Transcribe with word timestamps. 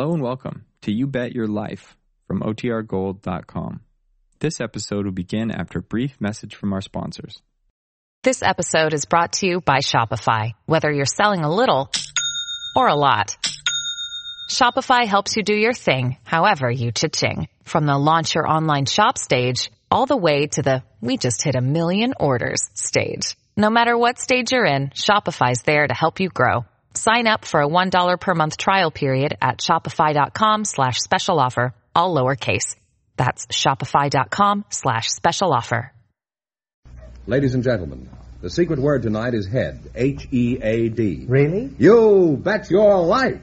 Hello 0.00 0.14
and 0.14 0.22
welcome 0.22 0.64
to 0.80 0.90
You 0.90 1.06
Bet 1.06 1.34
Your 1.34 1.46
Life 1.46 1.94
from 2.26 2.40
OTRGold.com. 2.40 3.80
This 4.38 4.58
episode 4.58 5.04
will 5.04 5.12
begin 5.12 5.50
after 5.50 5.80
a 5.80 5.82
brief 5.82 6.18
message 6.18 6.54
from 6.54 6.72
our 6.72 6.80
sponsors. 6.80 7.42
This 8.22 8.42
episode 8.42 8.94
is 8.94 9.04
brought 9.04 9.34
to 9.34 9.46
you 9.46 9.60
by 9.60 9.80
Shopify. 9.80 10.52
Whether 10.64 10.90
you're 10.90 11.04
selling 11.04 11.44
a 11.44 11.54
little 11.54 11.90
or 12.74 12.88
a 12.88 12.94
lot, 12.94 13.36
Shopify 14.50 15.04
helps 15.04 15.36
you 15.36 15.42
do 15.42 15.54
your 15.54 15.74
thing, 15.74 16.16
however 16.24 16.70
you 16.70 16.92
cha-ching. 16.92 17.48
From 17.64 17.84
the 17.84 17.98
launch 17.98 18.34
your 18.34 18.48
online 18.48 18.86
shop 18.86 19.18
stage, 19.18 19.70
all 19.90 20.06
the 20.06 20.16
way 20.16 20.46
to 20.46 20.62
the 20.62 20.82
we 21.02 21.18
just 21.18 21.44
hit 21.44 21.56
a 21.56 21.60
million 21.60 22.14
orders 22.18 22.70
stage. 22.72 23.36
No 23.54 23.68
matter 23.68 23.98
what 23.98 24.18
stage 24.18 24.50
you're 24.50 24.64
in, 24.64 24.92
Shopify's 24.94 25.60
there 25.64 25.86
to 25.86 25.92
help 25.92 26.20
you 26.20 26.30
grow. 26.30 26.64
Sign 26.94 27.26
up 27.26 27.44
for 27.44 27.62
a 27.62 27.68
$1 27.68 28.20
per 28.20 28.34
month 28.34 28.56
trial 28.56 28.90
period 28.90 29.36
at 29.40 29.58
shopify.com 29.58 30.64
slash 30.64 30.98
special 30.98 31.38
offer, 31.38 31.74
all 31.94 32.14
lowercase. 32.14 32.76
That's 33.16 33.46
shopify.com 33.46 34.64
slash 34.70 35.08
special 35.08 35.52
offer. 35.52 35.92
Ladies 37.26 37.54
and 37.54 37.62
gentlemen, 37.62 38.08
the 38.40 38.50
secret 38.50 38.78
word 38.78 39.02
tonight 39.02 39.34
is 39.34 39.46
head. 39.46 39.90
H 39.94 40.26
E 40.32 40.58
A 40.62 40.88
D. 40.88 41.26
Really? 41.28 41.70
You 41.78 42.38
bet 42.42 42.70
your 42.70 43.04
life. 43.04 43.40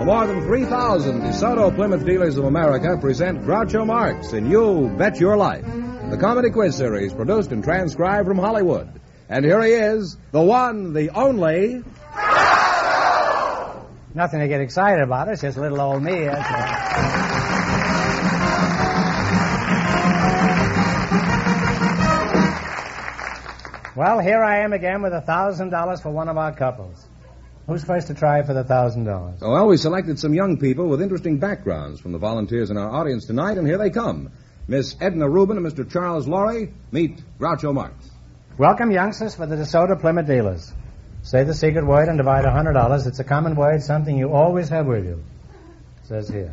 The 0.00 0.06
more 0.06 0.26
than 0.26 0.40
3,000 0.40 1.20
DeSoto 1.20 1.74
Plymouth 1.74 2.06
dealers 2.06 2.38
of 2.38 2.46
America 2.46 2.96
present 2.96 3.42
Groucho 3.42 3.86
Marx 3.86 4.32
in 4.32 4.50
You 4.50 4.90
Bet 4.96 5.20
Your 5.20 5.36
Life, 5.36 5.66
the 6.08 6.16
comedy 6.16 6.48
quiz 6.48 6.74
series 6.74 7.12
produced 7.12 7.52
and 7.52 7.62
transcribed 7.62 8.26
from 8.26 8.38
Hollywood. 8.38 8.98
And 9.28 9.44
here 9.44 9.62
he 9.62 9.72
is, 9.72 10.16
the 10.32 10.40
one, 10.40 10.94
the 10.94 11.10
only. 11.10 11.84
Nothing 14.14 14.40
to 14.40 14.48
get 14.48 14.62
excited 14.62 15.02
about. 15.02 15.28
It's 15.28 15.42
just 15.42 15.58
little 15.58 15.82
old 15.82 16.02
me. 16.02 16.24
Well, 23.94 24.20
here 24.20 24.42
I 24.42 24.60
am 24.60 24.72
again 24.72 25.02
with 25.02 25.12
a 25.12 25.20
thousand 25.20 25.68
dollars 25.68 26.00
for 26.00 26.10
one 26.10 26.30
of 26.30 26.38
our 26.38 26.54
couples. 26.54 27.06
Who's 27.70 27.84
first 27.84 28.08
to 28.08 28.14
try 28.14 28.42
for 28.42 28.52
the 28.52 28.64
thousand 28.64 29.04
dollars? 29.04 29.40
Well, 29.40 29.68
we 29.68 29.76
selected 29.76 30.18
some 30.18 30.34
young 30.34 30.58
people 30.58 30.88
with 30.88 31.00
interesting 31.00 31.38
backgrounds 31.38 32.00
from 32.00 32.10
the 32.10 32.18
volunteers 32.18 32.68
in 32.68 32.76
our 32.76 32.90
audience 32.90 33.26
tonight, 33.26 33.58
and 33.58 33.64
here 33.64 33.78
they 33.78 33.90
come. 33.90 34.32
Miss 34.66 34.96
Edna 35.00 35.28
Rubin 35.28 35.56
and 35.56 35.64
Mr. 35.64 35.88
Charles 35.88 36.26
Laurie 36.26 36.74
meet 36.90 37.22
Groucho 37.38 37.72
Marx. 37.72 37.94
Welcome, 38.58 38.90
youngsters, 38.90 39.36
for 39.36 39.46
the 39.46 39.54
DeSoto 39.54 40.00
Plymouth 40.00 40.26
dealers. 40.26 40.72
Say 41.22 41.44
the 41.44 41.54
secret 41.54 41.86
word 41.86 42.08
and 42.08 42.18
divide 42.18 42.44
a 42.44 42.50
hundred 42.50 42.72
dollars. 42.72 43.06
It's 43.06 43.20
a 43.20 43.24
common 43.24 43.54
word, 43.54 43.84
something 43.84 44.18
you 44.18 44.32
always 44.32 44.68
have 44.70 44.86
with 44.86 45.04
you. 45.04 45.22
says 46.02 46.28
here. 46.28 46.52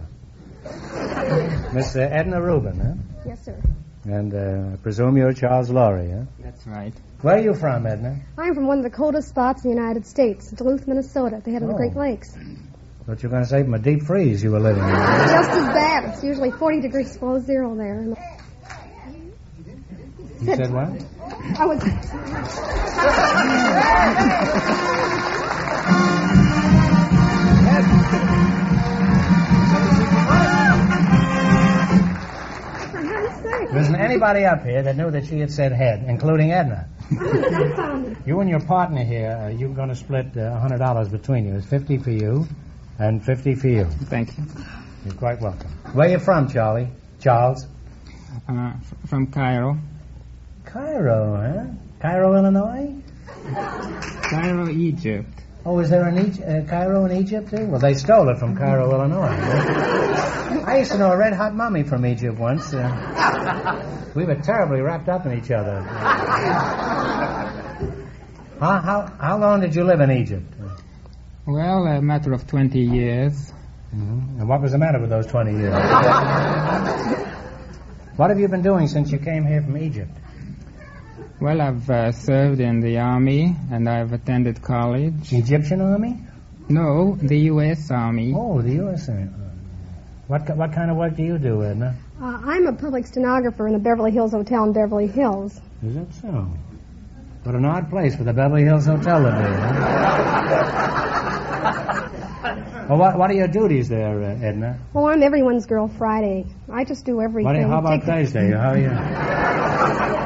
Miss 1.74 1.96
Edna 1.96 2.40
Rubin, 2.40 2.80
huh? 2.80 2.94
Yes, 3.26 3.44
sir. 3.44 3.60
And 4.04 4.36
uh, 4.36 4.74
I 4.74 4.76
presume 4.84 5.18
you're 5.18 5.34
Charles 5.34 5.72
Laurie, 5.72 6.12
huh? 6.12 6.26
That's 6.38 6.68
right. 6.68 6.94
Where 7.22 7.36
are 7.38 7.42
you 7.42 7.54
from, 7.56 7.86
Edna? 7.88 8.20
I'm 8.38 8.54
from 8.54 8.68
one 8.68 8.78
of 8.78 8.84
the 8.84 8.92
coldest 8.92 9.30
spots 9.30 9.64
in 9.66 9.72
the 9.72 9.76
United 9.76 10.06
States, 10.06 10.52
Duluth, 10.52 10.88
Minnesota, 10.88 11.38
at 11.38 11.44
the 11.44 11.52
head 11.52 11.64
of 11.64 11.70
the 11.70 11.74
Oh. 11.74 11.78
Great 11.78 11.96
Lakes. 11.96 12.36
What 13.06 13.24
you 13.24 13.30
going 13.30 13.42
to 13.44 13.50
say 13.50 13.64
from 13.64 13.74
a 13.74 13.80
deep 13.80 14.04
freeze 14.04 14.44
you 14.44 14.52
were 14.52 14.60
living 14.60 14.84
in? 14.84 14.90
Just 14.90 15.50
as 15.50 15.68
bad. 15.68 16.14
It's 16.14 16.24
usually 16.24 16.52
40 16.52 16.82
degrees 16.82 17.18
below 17.18 17.40
zero 17.40 17.76
there. 17.76 18.04
You 20.42 20.56
said 20.56 20.72
what? 20.72 20.90
I 21.60 21.66
was. 21.66 21.82
There 33.44 33.78
isn't 33.78 33.96
anybody 33.96 34.46
up 34.46 34.64
here 34.64 34.82
that 34.84 34.96
knew 34.98 35.12
that 35.12 35.26
she 35.28 35.40
had 35.40 35.52
said 35.52 35.72
head, 35.72 36.04
including 36.08 36.52
Edna. 36.52 36.88
You 38.26 38.42
and 38.42 38.50
your 38.50 38.60
partner 38.60 39.06
here, 39.06 39.32
uh, 39.32 39.48
you're 39.48 39.74
going 39.74 39.88
to 39.88 39.96
split 39.96 40.36
uh, 40.36 40.42
a 40.42 40.60
hundred 40.60 40.80
dollars 40.80 41.08
between 41.08 41.46
you. 41.48 41.56
It's 41.56 41.66
fifty 41.66 41.98
for 41.98 42.12
you, 42.12 42.46
and 43.00 43.24
fifty 43.24 43.56
for 43.56 43.70
you. 43.70 43.86
Thank 43.86 44.38
you. 44.38 44.44
You're 45.06 45.14
quite 45.14 45.40
welcome. 45.40 45.70
Where 45.94 46.10
you 46.10 46.20
from, 46.20 46.50
Charlie? 46.50 46.90
Charles? 47.22 47.66
Uh, 48.50 48.74
f- 48.76 49.10
from 49.10 49.28
Cairo. 49.28 49.78
Cairo, 50.66 51.38
huh? 51.38 51.66
Cairo, 52.02 52.36
Illinois? 52.36 52.96
Cairo, 54.30 54.68
Egypt. 54.70 55.30
Oh, 55.68 55.80
is 55.80 55.90
there 55.90 56.08
an 56.08 56.18
Egy- 56.18 56.42
uh, 56.42 56.62
Cairo 56.66 57.04
in 57.04 57.12
Egypt 57.12 57.50
too? 57.50 57.66
Well, 57.66 57.82
they 57.82 57.94
stole 57.94 58.30
it 58.30 58.38
from 58.38 58.56
Cairo, 58.56 58.90
Illinois. 58.90 59.36
I 60.66 60.78
used 60.78 60.92
to 60.92 60.98
know 60.98 61.12
a 61.12 61.18
red 61.18 61.34
hot 61.34 61.54
mummy 61.54 61.84
from 61.84 62.06
Egypt 62.06 62.40
once. 62.40 62.74
Uh, 62.74 64.10
we 64.16 64.24
were 64.24 64.36
terribly 64.36 64.80
wrapped 64.80 65.10
up 65.10 65.26
in 65.26 65.38
each 65.38 65.52
other. 65.52 65.82
How, 68.62 68.80
how, 68.80 69.14
how 69.20 69.38
long 69.40 69.60
did 69.60 69.76
you 69.76 69.84
live 69.84 70.00
in 70.00 70.10
Egypt? 70.10 70.54
Well, 71.46 71.86
a 71.86 72.02
matter 72.02 72.32
of 72.32 72.48
20 72.48 72.80
years. 72.80 73.52
Mm-hmm. 73.94 74.40
And 74.40 74.48
what 74.48 74.62
was 74.62 74.72
the 74.72 74.78
matter 74.78 75.02
with 75.02 75.10
those 75.10 75.28
20 75.28 75.52
years? 75.52 75.74
what 78.16 78.30
have 78.30 78.40
you 78.40 78.48
been 78.48 78.62
doing 78.62 78.88
since 78.88 79.12
you 79.12 79.20
came 79.20 79.46
here 79.46 79.62
from 79.62 79.78
Egypt? 79.78 80.18
Well, 81.40 81.62
I've 81.62 81.90
uh, 81.90 82.12
served 82.12 82.60
in 82.60 82.80
the 82.80 82.98
army 82.98 83.56
and 83.72 83.88
I've 83.88 84.12
attended 84.14 84.62
college. 84.62 85.32
Egyptian 85.32 85.82
army? 85.82 86.18
No, 86.70 87.16
the 87.16 87.38
U.S. 87.52 87.90
Army. 87.92 88.34
Oh, 88.36 88.62
the 88.62 88.74
U.S. 88.74 89.08
Army. 89.08 89.30
What, 90.28 90.50
what 90.58 90.74
kind 90.74 90.92
of 90.92 90.98
work 90.98 91.16
do 91.16 91.24
you 91.24 91.38
do, 91.38 91.64
Edna? 91.64 91.96
Uh, 92.22 92.40
I'm 92.44 92.68
a 92.68 92.74
public 92.74 93.08
stenographer 93.08 93.68
in 93.68 93.74
the 93.74 93.80
Beverly 93.80 94.12
Hills 94.12 94.32
Hotel 94.32 94.66
in 94.66 94.74
Beverly 94.74 95.08
Hills. 95.08 95.62
Is 95.84 95.96
that 95.96 96.14
so? 96.16 96.52
What 97.44 97.56
an 97.56 97.64
odd 97.64 97.90
place 97.90 98.16
for 98.18 98.26
the 98.26 98.34
Beverly 98.34 98.64
Hills 98.64 98.86
Hotel 98.86 99.24
to 99.24 99.30
be, 99.30 99.38
huh? 99.38 99.68
well, 102.90 102.98
what, 102.98 103.18
what 103.18 103.30
are 103.32 103.36
your 103.36 103.48
duties 103.48 103.88
there, 103.88 104.22
uh, 104.22 104.46
Edna? 104.46 104.80
Well, 104.92 105.06
I'm 105.06 105.24
everyone's 105.24 105.66
girl 105.66 105.88
Friday. 105.88 106.48
I 106.70 106.84
just 106.84 107.06
do 107.06 107.22
everything. 107.22 107.46
What, 107.46 107.70
how 107.70 107.80
about 107.80 108.00
Take- 108.02 108.06
Thursday? 108.06 108.52
How 108.52 108.72
are 108.72 108.78
you? 110.10 110.14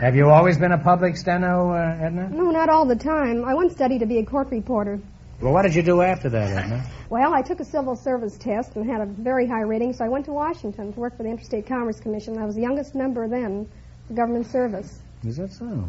Have 0.00 0.16
you 0.16 0.30
always 0.30 0.56
been 0.56 0.72
a 0.72 0.78
public 0.78 1.14
steno, 1.14 1.72
uh, 1.72 1.94
Edna? 2.00 2.30
No, 2.30 2.50
not 2.50 2.70
all 2.70 2.86
the 2.86 2.96
time. 2.96 3.44
I 3.44 3.52
once 3.52 3.74
studied 3.74 3.98
to 3.98 4.06
be 4.06 4.16
a 4.16 4.24
court 4.24 4.48
reporter. 4.50 4.98
Well, 5.42 5.52
what 5.52 5.60
did 5.60 5.74
you 5.74 5.82
do 5.82 6.00
after 6.00 6.30
that, 6.30 6.56
Edna? 6.56 6.90
Well, 7.10 7.34
I 7.34 7.42
took 7.42 7.60
a 7.60 7.66
civil 7.66 7.94
service 7.94 8.38
test 8.38 8.76
and 8.76 8.90
had 8.90 9.02
a 9.02 9.04
very 9.04 9.46
high 9.46 9.60
rating, 9.60 9.92
so 9.92 10.02
I 10.06 10.08
went 10.08 10.24
to 10.24 10.32
Washington 10.32 10.90
to 10.94 10.98
work 10.98 11.18
for 11.18 11.22
the 11.22 11.28
Interstate 11.28 11.66
Commerce 11.66 12.00
Commission. 12.00 12.38
I 12.38 12.46
was 12.46 12.54
the 12.54 12.62
youngest 12.62 12.94
member 12.94 13.28
then 13.28 13.68
for 14.08 14.14
government 14.14 14.46
service. 14.46 15.00
Is 15.22 15.36
that 15.36 15.52
so? 15.52 15.84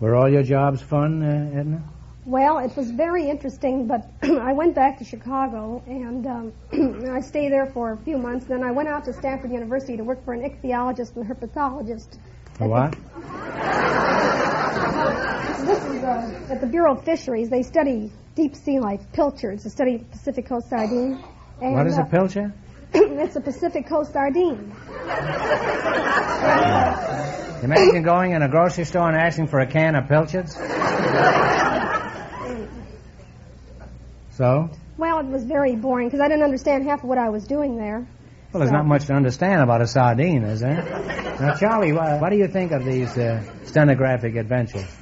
Were 0.00 0.16
all 0.16 0.28
your 0.28 0.42
jobs 0.42 0.82
fun, 0.82 1.22
uh, 1.22 1.60
Edna? 1.60 1.84
Well, 2.26 2.58
it 2.58 2.76
was 2.76 2.90
very 2.90 3.30
interesting, 3.30 3.86
but 3.86 4.10
I 4.22 4.52
went 4.52 4.74
back 4.74 4.98
to 4.98 5.04
Chicago 5.04 5.80
and 5.86 6.26
um, 6.26 6.52
I 7.12 7.20
stayed 7.20 7.52
there 7.52 7.66
for 7.66 7.92
a 7.92 7.96
few 7.98 8.18
months. 8.18 8.46
Then 8.46 8.64
I 8.64 8.72
went 8.72 8.88
out 8.88 9.04
to 9.04 9.12
Stanford 9.12 9.52
University 9.52 9.96
to 9.96 10.02
work 10.02 10.24
for 10.24 10.34
an 10.34 10.42
ichthyologist 10.42 11.14
and 11.14 11.24
herpetologist. 11.24 12.18
What? 12.60 12.92
This 15.64 15.84
is 15.84 16.04
uh, 16.04 16.46
at 16.50 16.60
the 16.60 16.66
Bureau 16.66 16.94
of 16.94 17.04
Fisheries. 17.04 17.48
They 17.48 17.62
study 17.62 18.12
deep 18.34 18.54
sea 18.54 18.78
life, 18.80 19.00
pilchards. 19.14 19.64
They 19.64 19.70
study 19.70 20.04
Pacific 20.10 20.46
Coast 20.46 20.68
sardine. 20.68 21.24
And, 21.62 21.74
What 21.74 21.86
is 21.86 21.96
uh, 21.96 22.02
a 22.02 22.04
pilcher? 22.04 22.52
it's 22.92 23.36
a 23.36 23.40
Pacific 23.40 23.86
Coast 23.88 24.12
sardine. 24.12 24.76
Imagine 27.62 28.02
going 28.02 28.32
in 28.32 28.42
a 28.42 28.48
grocery 28.48 28.84
store 28.84 29.08
and 29.08 29.16
asking 29.16 29.46
for 29.46 29.60
a 29.60 29.66
can 29.66 29.94
of 29.94 30.06
pilchards. 30.06 30.54
So? 34.32 34.68
Well, 34.98 35.20
it 35.20 35.26
was 35.26 35.44
very 35.44 35.76
boring 35.76 36.08
because 36.08 36.20
I 36.20 36.28
didn't 36.28 36.44
understand 36.44 36.84
half 36.84 37.02
of 37.02 37.08
what 37.08 37.18
I 37.18 37.30
was 37.30 37.46
doing 37.46 37.76
there. 37.76 38.06
Well, 38.52 38.60
there's 38.60 38.72
not 38.72 38.86
much 38.86 39.06
to 39.06 39.12
understand 39.14 39.62
about 39.62 39.80
a 39.80 39.86
sardine, 39.86 40.44
is 40.44 40.60
there? 40.60 40.82
Now, 41.40 41.56
Charlie, 41.56 41.92
what, 41.92 42.20
what 42.20 42.28
do 42.30 42.36
you 42.36 42.48
think 42.48 42.70
of 42.70 42.84
these 42.84 43.16
uh, 43.16 43.42
stenographic 43.64 44.36
adventures? 44.36 44.94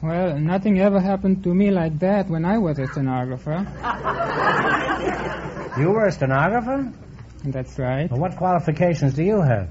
Well, 0.00 0.38
nothing 0.38 0.80
ever 0.80 1.00
happened 1.00 1.44
to 1.44 1.52
me 1.54 1.70
like 1.70 1.98
that 1.98 2.30
when 2.30 2.46
I 2.46 2.56
was 2.56 2.78
a 2.78 2.86
stenographer. 2.86 3.66
You 5.76 5.90
were 5.90 6.06
a 6.06 6.12
stenographer? 6.12 6.90
That's 7.44 7.78
right. 7.78 8.10
Well, 8.10 8.18
what 8.18 8.36
qualifications 8.38 9.12
do 9.12 9.22
you 9.22 9.42
have? 9.42 9.68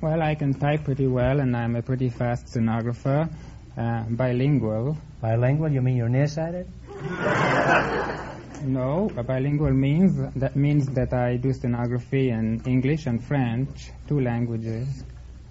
Well, 0.00 0.20
I 0.20 0.34
can 0.34 0.52
type 0.52 0.82
pretty 0.82 1.06
well 1.06 1.38
and 1.38 1.56
I'm 1.56 1.76
a 1.76 1.82
pretty 1.82 2.08
fast 2.08 2.48
stenographer, 2.48 3.28
uh, 3.76 4.02
bilingual. 4.10 4.98
Bilingual? 5.20 5.70
You 5.70 5.80
mean 5.80 5.96
you're 5.96 6.08
nearsighted? 6.08 6.66
No, 8.62 9.10
a 9.16 9.22
bilingual 9.22 9.72
means 9.72 10.16
that 10.36 10.56
means 10.56 10.86
that 10.88 11.12
I 11.12 11.36
do 11.36 11.52
stenography 11.52 12.30
in 12.30 12.62
English 12.66 13.06
and 13.06 13.22
French, 13.22 13.90
two 14.08 14.20
languages. 14.20 15.04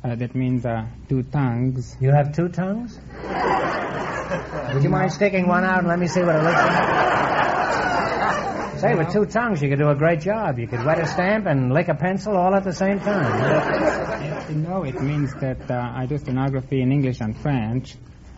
Uh, 0.04 0.16
that 0.16 0.36
means 0.36 0.66
uh, 0.66 0.86
two 1.10 1.24
tongues. 1.24 1.96
You 2.00 2.12
have 2.12 2.36
two 2.36 2.50
tongues? 2.50 3.00
Would 4.74 4.84
you 4.84 4.90
mind 4.90 5.12
sticking 5.12 5.48
one 5.48 5.64
out 5.64 5.80
and 5.80 5.88
let 5.88 6.00
me 6.00 6.08
see 6.08 6.22
what 6.22 6.36
it 6.36 6.44
looks 6.44 6.58
like? 6.58 7.08
Say, 8.80 8.94
with 8.94 9.12
two 9.12 9.26
tongues, 9.26 9.62
you 9.62 9.70
could 9.70 9.80
do 9.80 9.90
a 9.90 9.96
great 9.96 10.22
job. 10.22 10.60
You 10.60 10.68
could 10.68 10.86
wet 10.86 11.00
a 11.00 11.08
stamp 11.08 11.48
and 11.48 11.74
lick 11.74 11.88
a 11.88 11.96
pencil 11.96 12.38
all 12.38 12.54
at 12.54 12.64
the 12.64 12.74
same 12.74 13.00
time. 13.00 14.64
No, 14.64 14.84
it 14.84 15.02
means 15.02 15.34
that 15.42 15.72
uh, 15.72 15.92
I 15.96 16.06
do 16.06 16.18
stenography 16.18 16.82
in 16.82 16.92
English 16.92 17.20
and 17.22 17.36
French. 17.36 17.96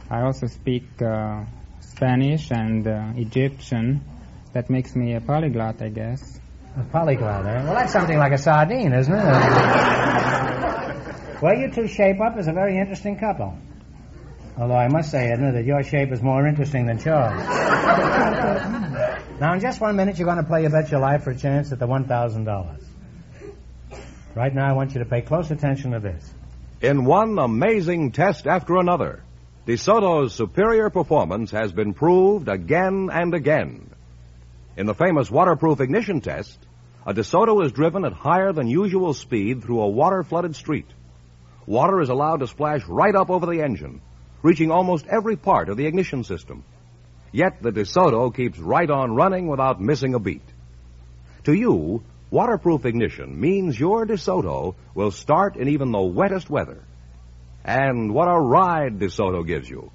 I 0.10 0.22
also 0.22 0.48
speak 0.48 0.86
uh, 1.02 1.44
Spanish 1.82 2.52
and 2.52 2.88
uh, 2.88 3.12
Egyptian. 3.18 4.02
That 4.54 4.70
makes 4.70 4.96
me 4.96 5.16
a 5.16 5.22
polyglot, 5.22 5.82
I 5.82 5.90
guess. 5.90 6.40
A 6.78 6.84
polyglot, 6.84 7.46
eh? 7.46 7.64
Well, 7.64 7.76
that's 7.76 7.94
something 7.94 8.18
like 8.18 8.32
a 8.32 8.38
sardine, 8.38 8.94
isn't 8.94 9.14
it? 9.14 9.20
well, 11.42 11.58
you 11.58 11.72
two 11.72 11.88
shape 11.88 12.22
up 12.22 12.38
as 12.38 12.48
a 12.48 12.54
very 12.54 12.78
interesting 12.78 13.18
couple. 13.18 13.58
Although 14.58 14.76
I 14.76 14.88
must 14.88 15.12
say, 15.12 15.32
Edna, 15.32 15.52
that 15.54 15.66
your 15.66 15.84
shape 15.84 16.12
is 16.12 16.22
more 16.22 16.46
interesting 16.48 16.86
than 16.86 17.00
Charles. 17.00 17.40
now, 19.40 19.54
in 19.54 19.62
just 19.62 19.80
one 19.80 19.96
minute, 19.96 20.18
you're 20.18 20.26
going 20.26 20.38
to 20.38 20.44
play 20.44 20.64
You 20.64 20.70
Bet 20.70 20.92
Your 20.92 21.00
Life 21.00 21.24
for 21.24 21.32
a 21.32 21.38
chance 21.38 21.72
at 21.72 21.80
the 21.80 21.88
$1,000. 21.88 22.84
Right 24.36 24.54
now, 24.54 24.70
I 24.70 24.74
want 24.74 24.94
you 24.94 25.00
to 25.00 25.06
pay 25.06 25.22
close 25.22 25.50
attention 25.50 25.92
to 25.92 26.00
this. 26.00 26.30
In 26.82 27.06
one 27.06 27.40
amazing 27.40 28.12
test 28.12 28.48
after 28.48 28.78
another, 28.78 29.24
DeSoto's 29.66 30.34
superior 30.34 30.90
performance 30.90 31.52
has 31.52 31.72
been 31.72 31.94
proved 31.94 32.50
again 32.50 33.10
and 33.12 33.34
again. 33.34 33.90
In 34.80 34.86
the 34.86 34.94
famous 34.94 35.30
waterproof 35.30 35.82
ignition 35.82 36.22
test, 36.22 36.58
a 37.06 37.14
DeSoto 37.14 37.66
is 37.66 37.74
driven 37.74 38.06
at 38.06 38.14
higher 38.14 38.54
than 38.54 38.70
usual 38.70 39.14
speed 39.14 39.62
through 39.62 39.82
a 39.82 39.90
water 39.90 40.24
flooded 40.24 40.56
street. 40.56 40.88
Water 41.66 42.00
is 42.00 42.08
allowed 42.08 42.40
to 42.40 42.48
splash 42.48 42.88
right 42.88 43.14
up 43.14 43.30
over 43.30 43.46
the 43.46 43.62
engine, 43.62 44.00
reaching 44.42 44.72
almost 44.72 45.06
every 45.06 45.36
part 45.36 45.68
of 45.68 45.76
the 45.76 45.86
ignition 45.86 46.24
system. 46.24 46.64
Yet 47.34 47.62
the 47.62 47.74
DeSoto 47.74 48.34
keeps 48.34 48.58
right 48.58 48.90
on 48.90 49.16
running 49.16 49.48
without 49.48 49.82
missing 49.82 50.14
a 50.14 50.20
beat. 50.20 50.48
To 51.44 51.52
you, 51.52 52.02
waterproof 52.32 52.86
ignition 52.86 53.38
means 53.38 53.78
your 53.78 54.06
DeSoto 54.06 54.76
will 54.96 55.12
start 55.12 55.58
in 55.58 55.68
even 55.68 55.92
the 55.92 56.00
wettest 56.00 56.50
weather. 56.50 56.86
And 57.66 58.14
what 58.14 58.30
a 58.30 58.40
ride 58.40 58.98
DeSoto 58.98 59.46
gives 59.46 59.70
you. 59.70 59.92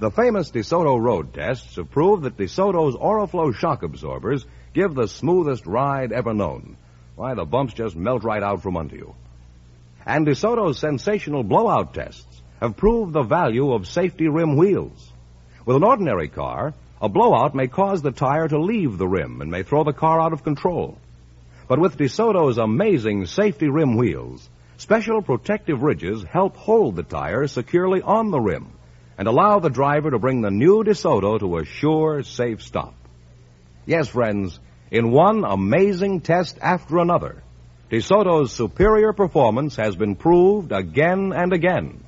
The 0.00 0.12
famous 0.12 0.52
DeSoto 0.52 0.96
road 1.00 1.34
tests 1.34 1.74
have 1.74 1.90
proved 1.90 2.22
that 2.22 2.36
DeSoto's 2.36 2.94
Oriflow 2.94 3.52
shock 3.52 3.82
absorbers 3.82 4.46
give 4.72 4.94
the 4.94 5.08
smoothest 5.08 5.66
ride 5.66 6.12
ever 6.12 6.32
known. 6.32 6.76
Why, 7.16 7.34
the 7.34 7.44
bumps 7.44 7.74
just 7.74 7.96
melt 7.96 8.22
right 8.22 8.42
out 8.42 8.62
from 8.62 8.76
under 8.76 8.94
you. 8.94 9.16
And 10.06 10.24
DeSoto's 10.24 10.78
sensational 10.78 11.42
blowout 11.42 11.94
tests 11.94 12.42
have 12.60 12.76
proved 12.76 13.12
the 13.12 13.24
value 13.24 13.72
of 13.72 13.88
safety 13.88 14.28
rim 14.28 14.56
wheels. 14.56 15.12
With 15.66 15.76
an 15.76 15.82
ordinary 15.82 16.28
car, 16.28 16.74
a 17.02 17.08
blowout 17.08 17.56
may 17.56 17.66
cause 17.66 18.00
the 18.00 18.12
tire 18.12 18.46
to 18.46 18.60
leave 18.60 18.98
the 18.98 19.08
rim 19.08 19.40
and 19.40 19.50
may 19.50 19.64
throw 19.64 19.82
the 19.82 19.92
car 19.92 20.20
out 20.20 20.32
of 20.32 20.44
control. 20.44 20.96
But 21.66 21.80
with 21.80 21.98
DeSoto's 21.98 22.58
amazing 22.58 23.26
safety 23.26 23.68
rim 23.68 23.96
wheels, 23.96 24.48
special 24.76 25.22
protective 25.22 25.82
ridges 25.82 26.22
help 26.22 26.56
hold 26.56 26.94
the 26.94 27.02
tire 27.02 27.48
securely 27.48 28.00
on 28.00 28.30
the 28.30 28.40
rim 28.40 28.77
and 29.18 29.26
allow 29.28 29.58
the 29.58 29.68
driver 29.68 30.12
to 30.12 30.18
bring 30.18 30.40
the 30.40 30.50
new 30.50 30.84
DeSoto 30.84 31.40
to 31.40 31.58
a 31.58 31.64
sure, 31.64 32.22
safe 32.22 32.62
stop. 32.62 32.94
Yes, 33.84 34.08
friends, 34.08 34.58
in 34.90 35.10
one 35.10 35.44
amazing 35.44 36.20
test 36.20 36.56
after 36.62 36.98
another, 36.98 37.42
DeSoto's 37.90 38.52
superior 38.52 39.12
performance 39.12 39.76
has 39.76 39.96
been 39.96 40.14
proved 40.14 40.72
again 40.72 41.32
and 41.34 41.52
again. 41.52 42.04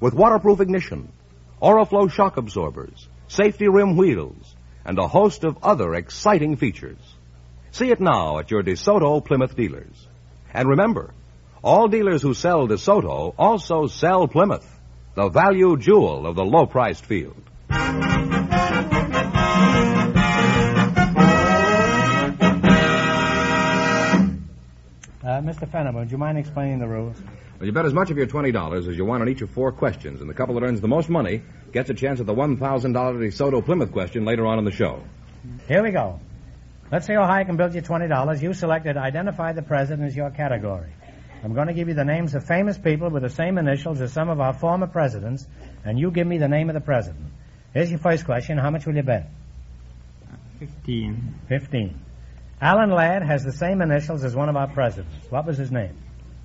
With 0.00 0.14
waterproof 0.14 0.60
ignition, 0.60 1.12
Oriflow 1.60 2.10
shock 2.10 2.36
absorbers, 2.36 3.08
safety 3.28 3.68
rim 3.68 3.96
wheels, 3.96 4.56
and 4.84 4.98
a 4.98 5.06
host 5.06 5.44
of 5.44 5.58
other 5.62 5.94
exciting 5.94 6.56
features. 6.56 6.98
See 7.70 7.90
it 7.90 8.00
now 8.00 8.38
at 8.38 8.50
your 8.50 8.62
DeSoto 8.62 9.24
Plymouth 9.24 9.56
dealers. 9.56 10.08
And 10.52 10.68
remember, 10.68 11.14
all 11.62 11.88
dealers 11.88 12.20
who 12.20 12.34
sell 12.34 12.66
DeSoto 12.66 13.34
also 13.38 13.86
sell 13.86 14.26
Plymouth, 14.26 14.68
the 15.14 15.28
value 15.28 15.76
jewel 15.76 16.26
of 16.26 16.36
the 16.36 16.44
low 16.44 16.66
priced 16.66 17.04
field. 17.04 17.36
Uh, 25.32 25.40
Mr. 25.40 25.70
Fenneman, 25.70 25.94
would 25.94 26.10
you 26.10 26.18
mind 26.18 26.36
explaining 26.36 26.78
the 26.78 26.88
rules? 26.88 27.16
Well, 27.58 27.66
you 27.66 27.72
bet 27.72 27.86
as 27.86 27.94
much 27.94 28.10
of 28.10 28.16
your 28.16 28.26
$20 28.26 28.88
as 28.88 28.96
you 28.96 29.04
want 29.04 29.22
on 29.22 29.28
each 29.28 29.40
of 29.40 29.50
four 29.50 29.70
questions, 29.70 30.20
and 30.20 30.28
the 30.28 30.34
couple 30.34 30.54
that 30.56 30.64
earns 30.64 30.80
the 30.80 30.88
most 30.88 31.08
money 31.08 31.42
gets 31.72 31.88
a 31.90 31.94
chance 31.94 32.18
at 32.18 32.26
the 32.26 32.34
$1,000 32.34 32.58
DeSoto 32.58 33.64
Plymouth 33.64 33.92
question 33.92 34.24
later 34.24 34.44
on 34.46 34.58
in 34.58 34.64
the 34.64 34.72
show. 34.72 35.02
Here 35.68 35.82
we 35.82 35.90
go. 35.90 36.18
Let's 36.90 37.06
see 37.06 37.14
how 37.14 37.24
high 37.24 37.40
I 37.40 37.44
can 37.44 37.56
build 37.56 37.74
you 37.74 37.82
$20. 37.82 38.42
You 38.42 38.52
selected 38.52 38.96
identify 38.96 39.52
the 39.52 39.62
president 39.62 40.08
as 40.08 40.16
your 40.16 40.30
category. 40.30 40.90
I'm 41.44 41.54
going 41.54 41.66
to 41.66 41.74
give 41.74 41.88
you 41.88 41.94
the 41.94 42.04
names 42.04 42.34
of 42.34 42.44
famous 42.46 42.78
people 42.78 43.10
with 43.10 43.22
the 43.22 43.30
same 43.30 43.58
initials 43.58 44.00
as 44.00 44.12
some 44.12 44.28
of 44.28 44.40
our 44.40 44.52
former 44.52 44.86
presidents, 44.86 45.46
and 45.84 45.98
you 45.98 46.10
give 46.10 46.26
me 46.26 46.38
the 46.38 46.48
name 46.48 46.70
of 46.70 46.74
the 46.74 46.80
president. 46.80 47.24
Here's 47.74 47.90
your 47.90 47.98
first 47.98 48.24
question. 48.24 48.58
How 48.58 48.70
much 48.70 48.86
will 48.86 48.94
you 48.94 49.02
bet? 49.02 49.28
Fifteen. 50.60 51.34
Fifteen. 51.48 51.98
Alan 52.60 52.90
Ladd 52.90 53.24
has 53.24 53.42
the 53.42 53.52
same 53.52 53.82
initials 53.82 54.22
as 54.22 54.36
one 54.36 54.48
of 54.48 54.56
our 54.56 54.68
presidents. 54.68 55.12
What 55.30 55.46
was 55.46 55.58
his 55.58 55.72
name? 55.72 55.96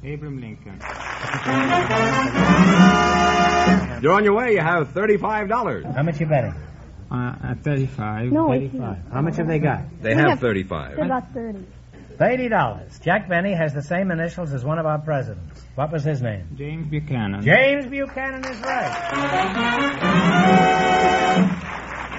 Abraham 0.04 0.42
Lincoln. 0.42 0.80
You're 4.02 4.14
on 4.14 4.24
your 4.24 4.36
way. 4.36 4.54
You 4.54 4.60
have 4.62 4.94
$35. 4.94 5.96
How 5.96 6.04
much 6.04 6.20
you 6.20 6.26
betting? 6.28 6.54
Uh, 7.12 7.36
at 7.44 7.64
35. 7.64 8.32
No, 8.32 8.48
Thirty-five. 8.50 8.98
How 9.12 9.22
much 9.22 9.38
have 9.38 9.48
they 9.48 9.60
got? 9.60 9.82
They 10.02 10.14
We 10.16 10.22
have 10.22 10.30
have- 10.32 10.40
35. 10.40 10.96
They're 10.96 11.06
about 11.06 11.34
30. 11.34 11.66
Thirty 12.18 12.50
dollars. 12.50 13.00
Jack 13.00 13.30
Benny 13.30 13.54
has 13.54 13.74
the 13.74 13.82
same 13.84 14.10
initials 14.12 14.52
as 14.54 14.66
one 14.66 14.80
of 14.80 14.86
our 14.88 14.98
presidents. 15.00 15.62
What 15.76 15.92
was 15.92 16.04
his 16.04 16.22
name? 16.22 16.48
James 16.58 16.88
Buchanan. 16.90 17.42
James 17.44 17.86
Buchanan 17.86 18.44
is 18.46 18.60
right. 18.62 19.98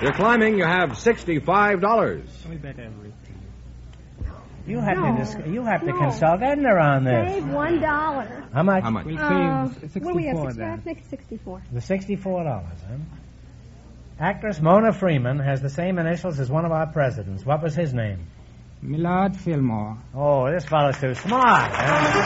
You're 0.03 0.12
climbing. 0.12 0.56
You 0.56 0.65
have 0.65 0.91
$65. 0.91 2.49
We 2.49 2.56
bet 2.56 2.79
everything. 2.79 3.12
You 4.69 4.79
have 4.81 4.97
No. 4.99 5.17
to 5.17 5.19
dis- 5.19 5.37
you 5.49 5.65
have 5.65 5.81
to 5.81 5.87
No. 5.89 5.99
consult 5.99 6.43
Edna 6.43 6.75
on 6.77 7.03
this. 7.05 7.32
Save 7.32 7.49
one 7.49 7.81
dollar. 7.81 8.29
How 8.53 8.63
much? 8.63 8.82
How 8.84 8.91
much? 8.91 9.06
We'll 9.06 9.19
Uh, 9.19 9.67
save 9.69 10.05
what 10.05 10.13
do 10.13 10.17
we 10.17 10.27
have? 10.27 10.37
64 10.37 10.51
Six, 10.53 10.84
make 10.87 10.99
it 10.99 11.05
64. 11.06 11.61
The 11.72 11.81
sixty-four 11.81 12.44
dollars. 12.44 12.84
Huh? 12.89 12.94
Actress 14.20 14.61
Mona 14.61 14.93
Freeman 14.93 15.39
has 15.41 15.63
the 15.63 15.70
same 15.70 15.99
initials 15.99 16.39
as 16.39 16.51
one 16.51 16.65
of 16.65 16.70
our 16.70 16.87
presidents. 16.87 17.44
What 17.46 17.63
was 17.63 17.75
his 17.75 17.93
name? 17.94 18.19
Millard 18.82 19.37
Fillmore. 19.37 19.99
Oh, 20.15 20.51
this 20.51 20.65
fellow's 20.65 20.99
too 20.99 21.15
smart. 21.15 21.70
huh? 21.75 22.25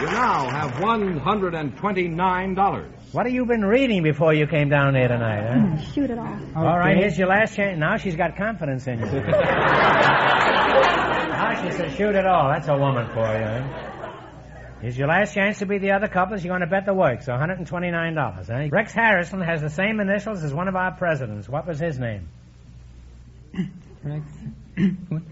You 0.00 0.06
now 0.06 0.50
have 0.50 0.72
$129. 0.72 2.86
What 3.12 3.26
have 3.26 3.34
you 3.34 3.46
been 3.46 3.64
reading 3.64 4.02
before 4.02 4.34
you 4.34 4.46
came 4.46 4.68
down 4.68 4.94
here 4.94 5.08
tonight? 5.08 5.76
Huh? 5.76 5.82
Shoot 5.92 6.10
it 6.10 6.18
off. 6.18 6.40
All 6.54 6.78
right, 6.78 6.96
here's 6.96 7.16
your 7.18 7.28
last 7.28 7.56
chance. 7.56 7.78
Now 7.78 7.96
she's 7.96 8.16
got 8.16 8.36
confidence 8.36 8.86
in 8.86 8.98
you. 9.00 9.06
now 9.20 9.22
she 11.62 11.70
says, 11.72 11.94
shoot 11.94 12.14
it 12.14 12.26
all. 12.26 12.50
That's 12.52 12.68
a 12.68 12.76
woman 12.76 13.06
for 13.12 13.20
you. 13.20 13.44
Huh? 13.44 13.62
Here's 14.80 14.96
your 14.98 15.08
last 15.08 15.32
chance 15.34 15.58
to 15.60 15.66
be 15.66 15.78
the 15.78 15.92
other 15.92 16.08
couples. 16.08 16.44
You're 16.44 16.52
going 16.52 16.60
to 16.60 16.66
bet 16.66 16.84
the 16.84 16.92
works, 16.94 17.24
so 17.26 17.32
$129. 17.32 18.50
Eh? 18.50 18.68
Rex 18.70 18.92
Harrison 18.92 19.40
has 19.40 19.62
the 19.62 19.70
same 19.70 20.00
initials 20.00 20.44
as 20.44 20.52
one 20.52 20.68
of 20.68 20.76
our 20.76 20.92
presidents. 20.92 21.48
What 21.48 21.66
was 21.66 21.78
his 21.78 21.98
name? 21.98 22.28
Rex. 24.02 24.24
What? 25.08 25.22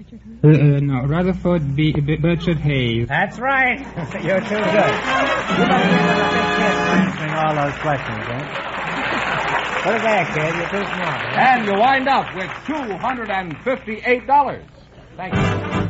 Uh, 0.43 0.49
uh, 0.49 0.53
no, 0.81 1.03
Rutherford 1.07 1.77
B. 1.77 1.93
B- 1.93 2.17
Berkshire 2.17 2.55
Hayes. 2.55 3.07
That's 3.09 3.39
right. 3.39 3.79
You're 4.25 4.41
too 4.41 4.49
good. 4.49 4.65
You 4.65 5.65
better 5.69 5.85
give 5.85 6.01
him 6.01 6.19
a 6.19 6.29
big 6.33 6.49
kiss 6.57 6.75
for 6.75 6.97
answering 6.97 7.35
all 7.35 7.55
those 7.55 7.77
questions, 7.81 8.25
eh? 8.29 8.43
Put 9.85 9.95
it 9.97 10.03
there, 10.03 10.25
kid. 10.25 10.55
You're 10.57 10.71
too 10.71 10.85
smart. 10.95 11.21
eh? 11.23 11.37
And 11.37 11.61
you 11.67 11.75
wind 11.79 12.09
up 12.09 12.35
with 12.35 12.51
$258. 12.67 14.63
Thank 15.17 15.35
you. 15.35 15.84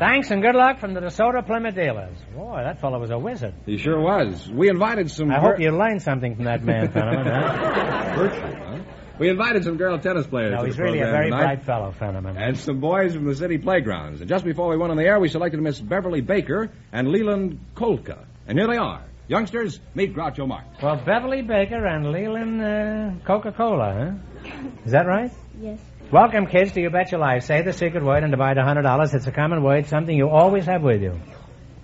Thanks 0.00 0.30
and 0.30 0.40
good 0.40 0.54
luck 0.54 0.80
from 0.80 0.94
the 0.94 1.00
DeSoto 1.00 1.44
Plymouth 1.44 1.74
dealers. 1.74 2.16
Boy, 2.34 2.62
that 2.64 2.80
fellow 2.80 2.98
was 2.98 3.10
a 3.10 3.18
wizard. 3.18 3.52
He 3.66 3.76
sure 3.76 4.00
was. 4.00 4.50
We 4.50 4.70
invited 4.70 5.10
some. 5.10 5.30
I 5.30 5.38
hope 5.38 5.60
you 5.60 5.70
learned 5.72 6.00
something 6.00 6.36
from 6.36 6.46
that 6.46 6.64
man, 6.64 6.88
Fenneman. 6.88 7.26
Huh? 7.26 8.14
Virtue, 8.16 8.40
huh? 8.40 8.78
We 9.18 9.28
invited 9.28 9.62
some 9.62 9.76
girl 9.76 9.98
tennis 9.98 10.26
players. 10.26 10.52
No, 10.54 10.60
to 10.60 10.66
he's 10.66 10.76
the 10.76 10.84
really 10.84 11.00
a 11.00 11.02
program 11.02 11.14
very 11.14 11.30
tonight, 11.30 11.42
bright 11.42 11.64
fellow, 11.66 11.92
Fenneman. 12.00 12.34
And 12.38 12.58
some 12.58 12.80
boys 12.80 13.12
from 13.12 13.26
the 13.26 13.34
city 13.34 13.58
playgrounds. 13.58 14.22
And 14.22 14.30
just 14.30 14.42
before 14.42 14.70
we 14.70 14.78
went 14.78 14.90
on 14.90 14.96
the 14.96 15.04
air, 15.04 15.20
we 15.20 15.28
selected 15.28 15.60
Miss 15.60 15.78
Beverly 15.78 16.22
Baker 16.22 16.70
and 16.92 17.08
Leland 17.08 17.60
Kolka. 17.74 18.24
And 18.46 18.58
here 18.58 18.68
they 18.68 18.78
are. 18.78 19.04
Youngsters, 19.28 19.80
meet 19.94 20.14
Groucho 20.14 20.48
Marx. 20.48 20.82
Well, 20.82 20.96
Beverly 20.96 21.42
Baker 21.42 21.84
and 21.86 22.10
Leland 22.10 22.62
uh, 22.62 23.26
Coca-Cola, 23.26 24.16
huh? 24.42 24.70
Is 24.86 24.92
that 24.92 25.06
right? 25.06 25.30
Yes. 25.60 25.78
Welcome, 26.12 26.46
kids, 26.48 26.72
to 26.72 26.80
You 26.80 26.90
Bet 26.90 27.12
Your 27.12 27.20
Life. 27.20 27.44
Say 27.44 27.62
the 27.62 27.72
secret 27.72 28.02
word 28.02 28.24
and 28.24 28.32
divide 28.32 28.58
a 28.58 28.62
$100. 28.62 29.14
It's 29.14 29.28
a 29.28 29.30
common 29.30 29.62
word, 29.62 29.86
something 29.86 30.16
you 30.16 30.28
always 30.28 30.64
have 30.66 30.82
with 30.82 31.02
you. 31.02 31.20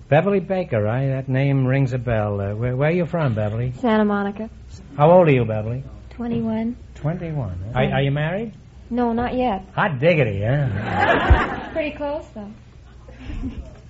Beverly 0.09 0.41
Baker, 0.41 0.83
right? 0.83 1.07
That 1.07 1.29
name 1.29 1.65
rings 1.65 1.93
a 1.93 1.97
bell. 1.97 2.41
Uh, 2.41 2.53
where, 2.53 2.75
where 2.75 2.89
are 2.89 2.93
you 2.93 3.05
from, 3.05 3.35
Beverly? 3.35 3.71
Santa 3.79 4.03
Monica. 4.03 4.49
How 4.97 5.09
old 5.11 5.29
are 5.29 5.31
you, 5.31 5.45
Beverly? 5.45 5.85
21. 6.09 6.75
21. 6.95 7.71
Are, 7.73 7.83
are 7.85 8.01
you 8.01 8.11
married? 8.11 8.51
No, 8.89 9.13
not 9.13 9.33
yet. 9.33 9.65
Hot 9.75 9.97
diggity, 9.97 10.41
huh? 10.43 11.69
Pretty 11.71 11.95
close, 11.95 12.25
though. 12.35 12.51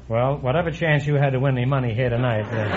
Well, 0.08 0.38
whatever 0.38 0.70
chance 0.70 1.08
you 1.08 1.16
had 1.16 1.32
to 1.32 1.40
win 1.40 1.58
any 1.58 1.66
money 1.66 1.96
here 1.96 2.10
tonight. 2.10 2.46
Uh... 2.46 2.70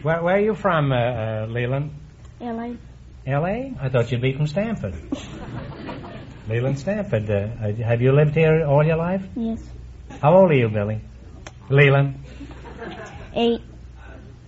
where, 0.02 0.22
where 0.22 0.36
are 0.36 0.40
you 0.40 0.54
from, 0.54 0.92
uh, 0.92 0.96
uh, 0.96 1.46
Leland? 1.50 1.90
L.A. 2.40 2.78
L.A.? 3.26 3.74
I 3.80 3.88
thought 3.88 4.10
you'd 4.10 4.20
be 4.20 4.32
from 4.32 4.46
Stanford. 4.48 4.94
Leland 6.48 6.78
Stanford. 6.78 7.30
Uh, 7.30 7.72
have 7.84 8.02
you 8.02 8.12
lived 8.12 8.34
here 8.34 8.64
all 8.64 8.84
your 8.84 8.96
life? 8.96 9.22
Yes. 9.36 9.62
How 10.20 10.34
old 10.36 10.50
are 10.50 10.54
you, 10.54 10.68
Billy? 10.68 11.00
Leland? 11.70 12.24
Eight. 13.34 13.60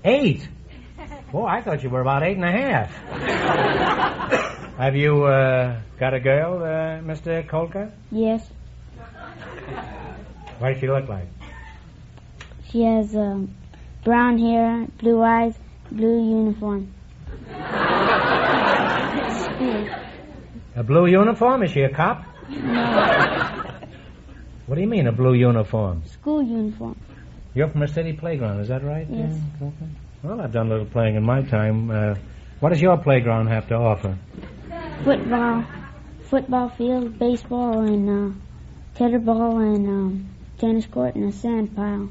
Eight? 0.04 0.48
Oh, 1.32 1.44
I 1.44 1.62
thought 1.62 1.82
you 1.82 1.90
were 1.90 2.00
about 2.00 2.22
eight 2.24 2.36
and 2.36 2.44
a 2.44 2.50
half. 2.50 2.90
have 4.78 4.96
you 4.96 5.24
uh, 5.24 5.80
got 5.98 6.14
a 6.14 6.20
girl, 6.20 6.58
uh, 6.58 7.00
Mr. 7.00 7.48
Kolka? 7.48 7.92
Yes. 8.10 8.48
What 10.58 10.72
does 10.72 10.80
she 10.80 10.88
look 10.88 11.08
like? 11.08 11.28
She 12.70 12.82
has 12.82 13.14
um, 13.14 13.54
brown 14.04 14.38
hair, 14.38 14.86
blue 14.98 15.22
eyes, 15.22 15.54
blue 15.90 16.28
uniform. 16.28 16.92
A 20.76 20.82
blue 20.82 21.06
uniform? 21.06 21.62
Is 21.62 21.70
she 21.70 21.82
a 21.82 21.88
cop? 21.88 22.24
No. 22.48 23.62
What 24.66 24.76
do 24.76 24.80
you 24.80 24.86
mean, 24.86 25.06
a 25.06 25.12
blue 25.12 25.34
uniform? 25.34 26.02
School 26.06 26.42
uniform. 26.42 26.96
You're 27.54 27.68
from 27.68 27.82
a 27.82 27.88
city 27.88 28.12
playground, 28.14 28.60
is 28.60 28.68
that 28.68 28.82
right? 28.82 29.06
Yes. 29.08 29.34
Yeah, 29.60 29.66
okay. 29.68 29.90
Well, 30.22 30.40
I've 30.40 30.52
done 30.52 30.66
a 30.66 30.70
little 30.70 30.86
playing 30.86 31.16
in 31.16 31.22
my 31.22 31.42
time. 31.42 31.90
Uh, 31.90 32.14
what 32.60 32.70
does 32.70 32.80
your 32.80 32.96
playground 32.96 33.48
have 33.48 33.68
to 33.68 33.74
offer? 33.74 34.16
Football, 35.04 35.64
football 36.30 36.68
field, 36.70 37.18
baseball, 37.18 37.80
and 37.80 38.08
uh, 38.08 38.98
tetherball, 38.98 39.60
and 39.76 39.86
um, 39.86 40.28
tennis 40.58 40.86
court, 40.86 41.14
and 41.14 41.28
a 41.28 41.32
sand 41.32 41.76
pile. 41.76 42.08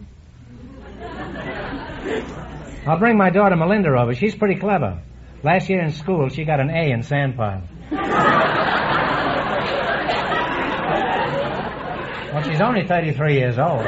I'll 2.85 2.99
bring 2.99 3.17
my 3.17 3.29
daughter 3.29 3.55
Melinda 3.55 3.89
over. 3.99 4.13
She's 4.13 4.35
pretty 4.35 4.59
clever. 4.59 5.01
Last 5.43 5.69
year 5.69 5.81
in 5.81 5.91
school, 5.91 6.29
she 6.29 6.45
got 6.45 6.61
an 6.61 6.69
A 6.69 6.91
in 6.91 7.03
sand 7.03 7.35
pile. 7.35 7.63
well, 12.33 12.43
she's 12.43 12.61
only 12.61 12.87
33 12.87 13.33
years 13.33 13.59
old. 13.59 13.83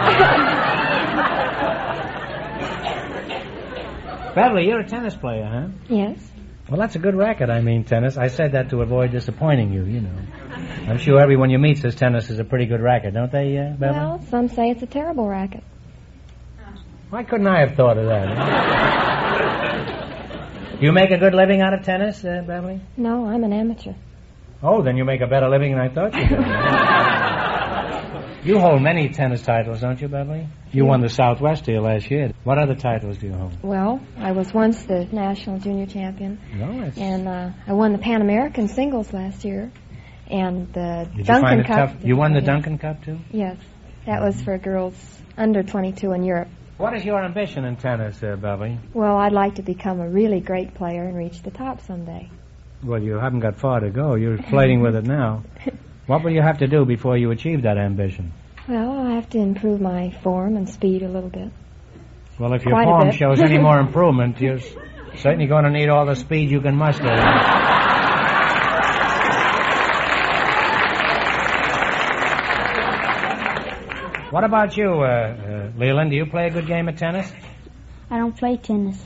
Beverly, 4.36 4.68
you're 4.68 4.82
a 4.82 4.88
tennis 4.88 5.16
player, 5.16 5.46
huh? 5.46 5.70
Yes. 5.88 6.20
Well, 6.70 6.78
that's 6.78 6.96
a 6.96 7.00
good 7.00 7.16
racket, 7.16 7.50
I 7.50 7.62
mean, 7.62 7.86
tennis. 7.86 8.18
I 8.18 8.28
said 8.28 8.52
that 8.52 8.72
to 8.72 8.82
avoid 8.82 9.12
disappointing 9.12 9.72
you, 9.72 9.86
you 9.86 10.02
know. 10.02 10.18
I'm 10.90 10.98
sure 10.98 11.22
everyone 11.22 11.52
you 11.52 11.58
meet 11.58 11.78
says 11.78 11.96
tennis 11.96 12.30
is 12.30 12.40
a 12.40 12.44
pretty 12.44 12.66
good 12.66 12.82
racket, 12.82 13.14
don't 13.14 13.32
they, 13.32 13.58
uh, 13.58 13.76
Beverly? 13.78 13.98
Well, 13.98 14.22
some 14.30 14.50
say 14.50 14.72
it's 14.72 14.84
a 14.84 14.88
terrible 14.88 15.30
racket. 15.30 15.64
Why 17.12 17.24
couldn't 17.24 17.48
I 17.48 17.60
have 17.62 17.76
thought 17.78 17.98
of 17.98 18.08
that? 18.08 19.95
Do 20.80 20.86
you 20.86 20.92
make 20.92 21.12
a 21.12 21.18
good 21.18 21.34
living 21.34 21.62
out 21.62 21.74
of 21.74 21.84
tennis, 21.84 22.24
uh, 22.26 22.44
Beverly? 22.46 22.82
No, 22.98 23.26
I'm 23.28 23.44
an 23.44 23.54
amateur. 23.54 23.94
Oh, 24.62 24.82
then 24.84 24.98
you 24.98 25.06
make 25.06 25.22
a 25.22 25.28
better 25.28 25.48
living 25.50 25.72
than 25.72 25.80
I 25.80 25.88
thought 25.90 26.14
you 26.14 26.28
did. 28.44 28.46
you 28.56 28.60
hold 28.60 28.82
many 28.82 29.10
tennis 29.10 29.42
titles, 29.42 29.80
don't 29.82 30.02
you, 30.02 30.08
Beverly? 30.10 30.48
You 30.72 30.86
won 30.86 31.00
the 31.02 31.08
Southwest 31.10 31.66
here 31.66 31.80
last 31.80 32.12
year. 32.12 32.34
What 32.44 32.58
other 32.58 32.76
titles 32.76 33.18
do 33.20 33.28
you 33.28 33.34
hold? 33.34 33.54
Well, 33.64 34.02
I 34.18 34.34
was 34.34 34.54
once 34.54 34.84
the 34.84 35.06
national 35.06 35.60
junior 35.60 35.86
champion, 35.86 36.40
No, 36.54 36.92
and 36.98 37.28
uh, 37.28 37.52
I 37.68 37.74
won 37.74 37.94
the 37.94 38.00
Pan 38.00 38.22
American 38.22 38.68
singles 38.68 39.14
last 39.14 39.46
year, 39.46 39.72
and 40.30 40.68
the 40.74 41.08
Did 41.10 41.18
you 41.20 41.24
Duncan 41.24 41.48
find 41.48 41.60
it 41.62 41.68
Cup. 41.68 41.92
tough? 41.94 42.04
You 42.04 42.18
won 42.18 42.34
the. 42.34 42.42
Duncan 42.42 42.78
Cup, 42.78 43.04
too? 43.06 43.20
Yes, 43.32 43.58
that 44.06 44.22
was 44.22 44.42
for 44.42 44.58
girls 44.58 44.94
under 45.38 45.64
22 45.64 46.12
in 46.12 46.24
Europe. 46.24 46.50
What 46.78 46.94
is 46.96 47.06
your 47.06 47.24
ambition 47.24 47.64
in 47.66 47.78
tennis, 47.78 48.22
uh, 48.22 48.36
Beverly? 48.36 48.78
Well, 48.94 49.16
I'd 49.18 49.32
like 49.32 49.56
to 49.56 49.62
become 49.62 50.02
a 50.02 50.10
really 50.10 50.42
great 50.42 50.74
player 50.74 51.04
and 51.04 51.16
reach 51.16 51.42
the 51.42 51.52
top 51.52 51.82
someday. 51.82 52.30
Well, 52.84 53.02
you 53.02 53.14
haven't 53.18 53.40
got 53.40 53.56
far 53.58 53.80
to 53.80 53.90
go. 53.90 54.16
You're 54.16 54.38
flirting 54.38 54.82
with 54.82 54.96
it 54.96 55.06
now. 55.06 55.44
What 56.08 56.24
will 56.24 56.30
you 56.34 56.44
have 56.44 56.60
to 56.60 56.68
do 56.68 56.86
before 56.86 57.18
you 57.18 57.32
achieve 57.32 57.64
that 57.64 57.80
ambition? 57.80 58.32
Well, 58.68 58.92
I 59.08 59.14
have 59.16 59.28
to 59.32 59.40
improve 59.40 59.82
my 59.82 60.12
form 60.22 60.56
and 60.56 60.70
speed 60.70 61.02
a 61.02 61.08
little 61.08 61.32
bit. 61.32 61.50
Well, 62.38 62.54
if 62.54 62.64
your 62.64 62.74
Quite 62.76 62.84
a 62.84 62.86
form 62.92 63.10
bit. 63.10 63.16
shows 63.16 63.40
any 63.42 63.58
more 63.68 63.80
improvement, 63.80 64.40
you're 64.40 64.60
s- 64.60 64.76
certainly 65.16 65.48
going 65.48 65.64
to 65.64 65.72
need 65.72 65.90
all 65.90 66.06
the 66.06 66.16
speed 66.16 66.52
you 66.52 66.62
can 66.62 66.76
muster. 66.76 67.06
what 74.36 74.44
about 74.44 74.76
you, 74.76 74.90
uh, 74.90 75.06
uh, 75.06 75.72
Leland? 75.78 76.12
Do 76.12 76.18
you 76.18 76.26
play 76.26 76.48
a 76.48 76.50
good 76.50 76.68
game 76.68 76.90
of 76.90 76.98
tennis? 76.98 77.32
I 78.12 78.18
don't 78.18 78.36
play 78.36 78.58
tennis. 78.58 79.02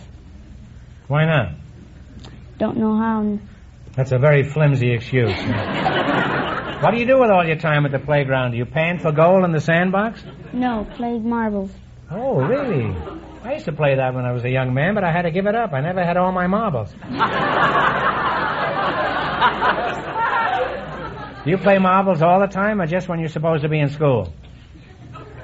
Why 1.07 1.25
not? 1.25 1.51
Don't 2.57 2.77
know 2.77 2.97
how. 2.97 3.37
That's 3.93 4.11
a 4.11 4.17
very 4.17 4.41
flimsy 4.41 4.91
excuse. 4.91 5.29
what 6.81 6.89
do 6.89 6.97
you 6.97 7.05
do 7.05 7.19
with 7.19 7.29
all 7.29 7.45
your 7.45 7.57
time 7.57 7.85
at 7.85 7.91
the 7.91 7.99
playground? 7.99 8.53
Do 8.53 8.57
you 8.57 8.65
pan 8.65 8.97
for 8.97 9.11
goal 9.11 9.45
in 9.45 9.51
the 9.51 9.61
sandbox? 9.61 10.23
No, 10.51 10.87
play 10.95 11.19
marbles. 11.19 11.69
Oh, 12.09 12.37
really? 12.37 12.91
I 13.43 13.53
used 13.53 13.65
to 13.65 13.71
play 13.71 13.97
that 13.97 14.15
when 14.15 14.25
I 14.25 14.31
was 14.31 14.43
a 14.45 14.49
young 14.49 14.73
man, 14.73 14.95
but 14.95 15.03
I 15.03 15.11
had 15.11 15.21
to 15.21 15.31
give 15.31 15.45
it 15.45 15.53
up. 15.53 15.73
I 15.73 15.81
never 15.81 16.03
had 16.03 16.17
all 16.17 16.31
my 16.31 16.47
marbles. 16.47 16.91
Do 21.43 21.51
you 21.51 21.59
play 21.59 21.77
marbles 21.77 22.23
all 22.23 22.39
the 22.39 22.47
time 22.47 22.81
or 22.81 22.87
just 22.87 23.07
when 23.07 23.19
you're 23.19 23.29
supposed 23.29 23.61
to 23.61 23.69
be 23.69 23.79
in 23.79 23.89
school? 23.89 24.33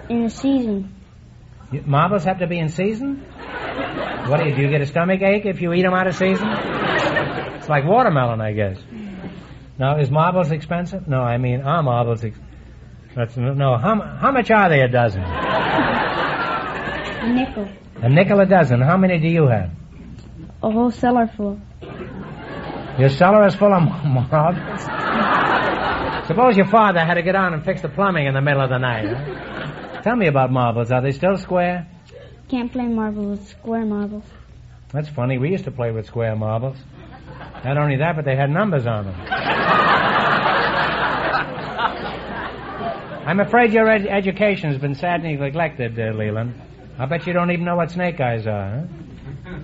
In 0.09 0.29
season. 0.29 0.93
You- 1.71 1.83
Marbles 1.85 2.23
have 2.25 2.39
to 2.39 2.47
be 2.47 2.59
in 2.59 2.69
season? 2.69 3.23
What 4.27 4.39
do 4.39 4.45
you 4.49 4.55
do? 4.55 4.61
You 4.63 4.69
get 4.69 4.81
a 4.81 4.85
stomach 4.85 5.21
ache 5.21 5.45
if 5.45 5.61
you 5.61 5.71
eat 5.73 5.81
them 5.83 5.93
out 5.93 6.07
of 6.07 6.15
season? 6.15 6.47
It's 6.47 7.69
like 7.69 7.85
watermelon, 7.85 8.41
I 8.41 8.51
guess. 8.53 8.77
Now, 9.77 9.97
is 9.99 10.09
marbles 10.11 10.51
expensive? 10.51 11.07
No, 11.07 11.21
I 11.21 11.37
mean, 11.37 11.61
are 11.61 11.81
marbles 11.83 12.23
ex- 12.23 12.37
that's, 13.15 13.35
no, 13.37 13.77
how, 13.77 13.99
how 14.01 14.31
much 14.31 14.49
are 14.51 14.69
they 14.69 14.81
a 14.81 14.87
dozen? 14.87 15.21
A 15.21 15.25
nickel. 17.33 17.67
A 18.01 18.09
nickel 18.09 18.39
a 18.41 18.45
dozen. 18.45 18.81
How 18.81 18.97
many 18.97 19.19
do 19.19 19.27
you 19.27 19.47
have? 19.47 19.69
A 20.63 20.71
whole 20.71 20.91
cellar 20.91 21.27
full. 21.35 21.59
Your 22.99 23.09
cellar 23.09 23.45
is 23.47 23.55
full 23.55 23.73
of 23.73 23.81
marbles. 23.83 24.81
Suppose 26.27 26.57
your 26.57 26.67
father 26.67 26.99
had 27.01 27.15
to 27.15 27.21
get 27.21 27.35
on 27.35 27.53
and 27.53 27.63
fix 27.63 27.81
the 27.81 27.89
plumbing 27.89 28.25
in 28.27 28.33
the 28.33 28.41
middle 28.41 28.61
of 28.61 28.69
the 28.69 28.77
night. 28.79 29.05
huh? 29.05 29.54
Tell 30.05 30.15
me 30.15 30.27
about 30.27 30.51
marbles. 30.51 30.91
Are 30.91 31.01
they 31.01 31.13
still 31.13 31.35
square? 31.35 31.87
Can't 32.47 32.71
play 32.71 32.85
marbles 32.85 33.39
with 33.39 33.47
square 33.49 33.85
marbles. 33.85 34.23
That's 34.93 35.09
funny. 35.09 35.39
We 35.39 35.49
used 35.49 35.63
to 35.63 35.71
play 35.71 35.89
with 35.89 36.05
square 36.05 36.35
marbles. 36.35 36.77
Not 37.63 37.79
only 37.79 37.97
that, 37.97 38.15
but 38.15 38.23
they 38.23 38.35
had 38.35 38.51
numbers 38.51 38.85
on 38.85 39.05
them. 39.05 39.15
I'm 43.25 43.39
afraid 43.39 43.73
your 43.73 43.89
ed- 43.89 44.05
education 44.05 44.69
has 44.69 44.79
been 44.79 44.93
sadly 44.93 45.37
neglected, 45.37 45.99
uh, 45.99 46.15
Leland. 46.15 46.53
I 46.99 47.07
bet 47.07 47.25
you 47.25 47.33
don't 47.33 47.49
even 47.49 47.65
know 47.65 47.75
what 47.75 47.89
snake 47.89 48.21
eyes 48.21 48.45
are, 48.45 48.85
huh? 48.85 49.57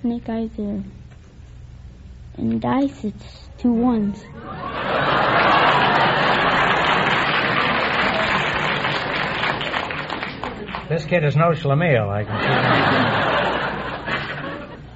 Snake 0.00 0.26
eyes 0.26 0.58
are. 0.58 0.82
In 2.38 2.60
dice, 2.60 3.04
it's 3.04 3.48
two 3.58 3.72
ones. 3.72 4.24
This 10.90 11.04
kid 11.04 11.24
is 11.24 11.36
no 11.36 11.50
schlemiel, 11.52 12.08
I 12.10 12.24
can 12.24 12.40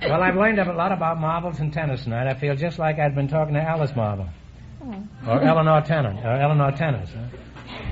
see. 0.03 0.09
well, 0.11 0.21
I've 0.23 0.35
learned 0.35 0.59
a 0.59 0.73
lot 0.73 0.91
about 0.91 1.21
marbles 1.21 1.61
and 1.61 1.73
tennis 1.73 2.03
tonight. 2.03 2.27
I 2.27 2.35
feel 2.35 2.57
just 2.57 2.81
like 2.81 2.99
I'd 2.99 3.15
been 3.15 3.29
talking 3.29 3.55
to 3.55 3.63
Alice 3.63 3.95
Marble. 3.95 4.29
Or 5.25 5.41
Eleanor 5.41 5.83
Tennant, 5.83 6.19
or 6.19 6.33
Eleanor 6.33 6.73
Tennis. 6.73 7.11
Huh? 7.15 7.29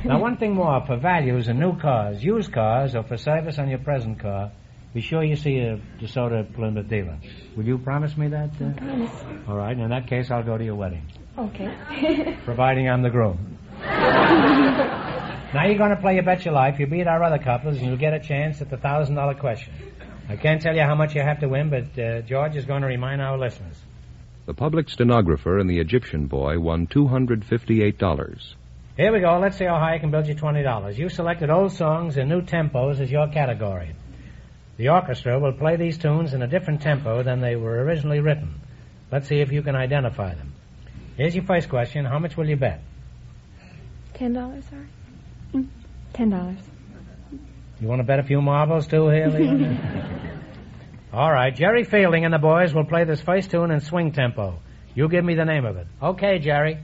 Now, 0.05 0.19
one 0.21 0.37
thing 0.37 0.53
more. 0.55 0.85
For 0.85 0.97
values 0.97 1.47
in 1.47 1.61
new 1.61 1.79
cars, 1.79 2.23
used 2.23 2.53
cars, 2.53 2.97
or 2.97 3.05
for 3.05 3.17
service 3.17 3.59
on 3.61 3.69
your 3.71 3.79
present 3.79 4.19
car, 4.19 4.51
be 4.93 5.01
sure 5.01 5.23
you 5.23 5.37
see 5.37 5.59
a 5.59 5.81
DeSoto 6.01 6.53
Plymouth 6.55 6.89
dealer. 6.89 7.19
Will 7.57 7.65
you 7.65 7.79
promise 7.79 8.17
me 8.17 8.27
that? 8.29 8.51
Uh? 8.61 8.73
Promise. 8.79 9.13
All 9.49 9.57
right. 9.57 9.79
In 9.79 9.89
that 9.91 10.09
case, 10.09 10.29
I'll 10.31 10.43
go 10.43 10.59
to 10.59 10.65
your 10.65 10.75
wedding, 10.75 11.07
Okay. 11.39 12.37
providing 12.45 12.89
I'm 12.91 13.03
the 13.03 13.11
groom. 13.11 13.59
Now 15.55 15.67
you're 15.67 15.77
going 15.77 15.91
to 15.91 15.97
play 15.97 16.17
You 16.17 16.23
Bet 16.23 16.47
Your 16.47 16.55
Life. 16.55 16.79
You 16.79 16.87
beat 16.87 17.07
our 17.07 17.23
other 17.23 17.39
couples, 17.39 17.77
and 17.77 17.87
you'll 17.87 17.99
get 17.99 18.15
a 18.15 18.21
chance 18.21 18.63
at 18.63 18.71
the 18.71 18.79
thousand 18.79 19.17
dollar 19.17 19.35
question. 19.35 19.73
I 20.29 20.37
can't 20.37 20.63
tell 20.63 20.75
you 20.75 20.83
how 20.83 20.95
much 20.95 21.15
you 21.15 21.21
have 21.21 21.41
to 21.41 21.49
win, 21.49 21.69
but 21.69 21.99
uh, 21.99 22.23
George 22.23 22.57
is 22.57 22.65
going 22.65 22.81
to 22.81 22.87
remind 22.89 23.21
our 23.21 23.37
listeners. 23.37 23.77
The 24.47 24.55
public 24.55 24.89
stenographer 24.89 25.59
and 25.59 25.69
the 25.69 25.79
Egyptian 25.79 26.27
boy 26.27 26.59
won 26.59 26.87
$258. 26.87 28.55
Here 28.97 29.13
we 29.13 29.21
go. 29.21 29.39
Let's 29.39 29.59
see 29.59 29.67
how 29.67 29.79
high 29.79 29.95
I 29.97 29.99
can 29.99 30.11
build 30.11 30.27
you 30.27 30.35
twenty 30.35 30.63
dollars. 30.63 30.99
You 30.99 31.09
selected 31.11 31.51
old 31.51 31.73
songs 31.73 32.17
and 32.17 32.29
new 32.29 32.41
tempos 32.43 33.01
as 33.01 33.11
your 33.11 33.29
category. 33.29 33.95
The 34.79 34.89
orchestra 34.89 35.39
will 35.39 35.53
play 35.53 35.77
these 35.77 35.99
tunes 35.99 36.33
in 36.35 36.43
a 36.43 36.47
different 36.47 36.81
tempo 36.81 37.23
than 37.23 37.41
they 37.41 37.57
were 37.57 37.83
originally 37.85 38.21
written. 38.21 38.61
Let's 39.11 39.29
see 39.29 39.41
if 39.41 39.53
you 39.53 39.63
can 39.63 39.77
identify 39.77 40.35
them. 40.35 40.53
Here's 41.17 41.35
your 41.35 41.45
first 41.45 41.69
question. 41.69 42.05
How 42.07 42.19
much 42.19 42.37
will 42.37 42.49
you 42.49 42.57
bet? 42.57 42.81
Ten 44.15 44.33
dollars, 44.33 44.65
sir. 44.71 44.87
Mm, 45.55 45.69
Ten 46.13 46.31
dollars. 46.31 46.59
You 47.81 47.89
want 47.89 48.01
to 48.01 48.05
bet 48.05 48.19
a 48.21 48.23
few 48.23 48.41
marbles 48.41 48.87
too 48.87 49.09
here, 49.09 49.29
All 51.13 51.31
right. 51.31 51.55
Jerry 51.55 51.85
Fielding 51.85 52.25
and 52.25 52.33
the 52.33 52.39
boys 52.39 52.73
will 52.73 52.85
play 52.85 53.05
this 53.05 53.21
first 53.21 53.51
tune 53.51 53.71
in 53.71 53.81
swing 53.81 54.13
tempo. 54.13 54.61
You 54.95 55.09
give 55.09 55.25
me 55.25 55.35
the 55.35 55.45
name 55.45 55.65
of 55.65 55.77
it. 55.77 55.87
Okay, 56.03 56.39
Jerry. 56.39 56.79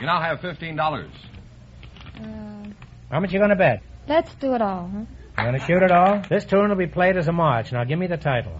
You 0.00 0.06
now 0.06 0.20
have 0.20 0.40
$15. 0.40 1.06
Um, 2.18 2.74
How 3.10 3.20
much 3.20 3.32
you 3.32 3.38
going 3.38 3.50
to 3.50 3.56
bet? 3.56 3.82
let's 4.08 4.34
do 4.34 4.54
it 4.54 4.60
all, 4.62 4.90
huh? 4.92 5.04
You 5.38 5.44
going 5.48 5.60
to 5.60 5.64
shoot 5.66 5.82
it 5.82 5.92
all? 5.92 6.22
This 6.28 6.44
tune 6.44 6.68
will 6.68 6.76
be 6.76 6.88
played 6.88 7.16
as 7.16 7.28
a 7.28 7.32
march. 7.32 7.70
Now, 7.72 7.84
give 7.84 7.98
me 7.98 8.08
the 8.08 8.16
title. 8.16 8.58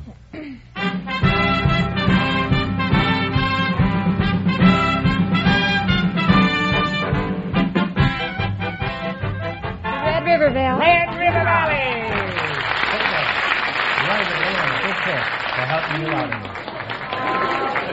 Leon, 15.12 15.26
good 15.56 15.68
tip 15.90 16.00
you 16.00 16.14
out 16.14 16.32
in 16.32 16.42
this. 16.42 16.58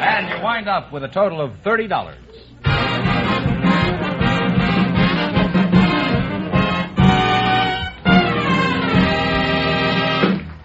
And 0.01 0.29
you 0.29 0.43
wind 0.43 0.67
up 0.69 0.91
with 0.93 1.03
a 1.03 1.07
total 1.09 1.41
of 1.41 1.51
$30. 1.63 2.15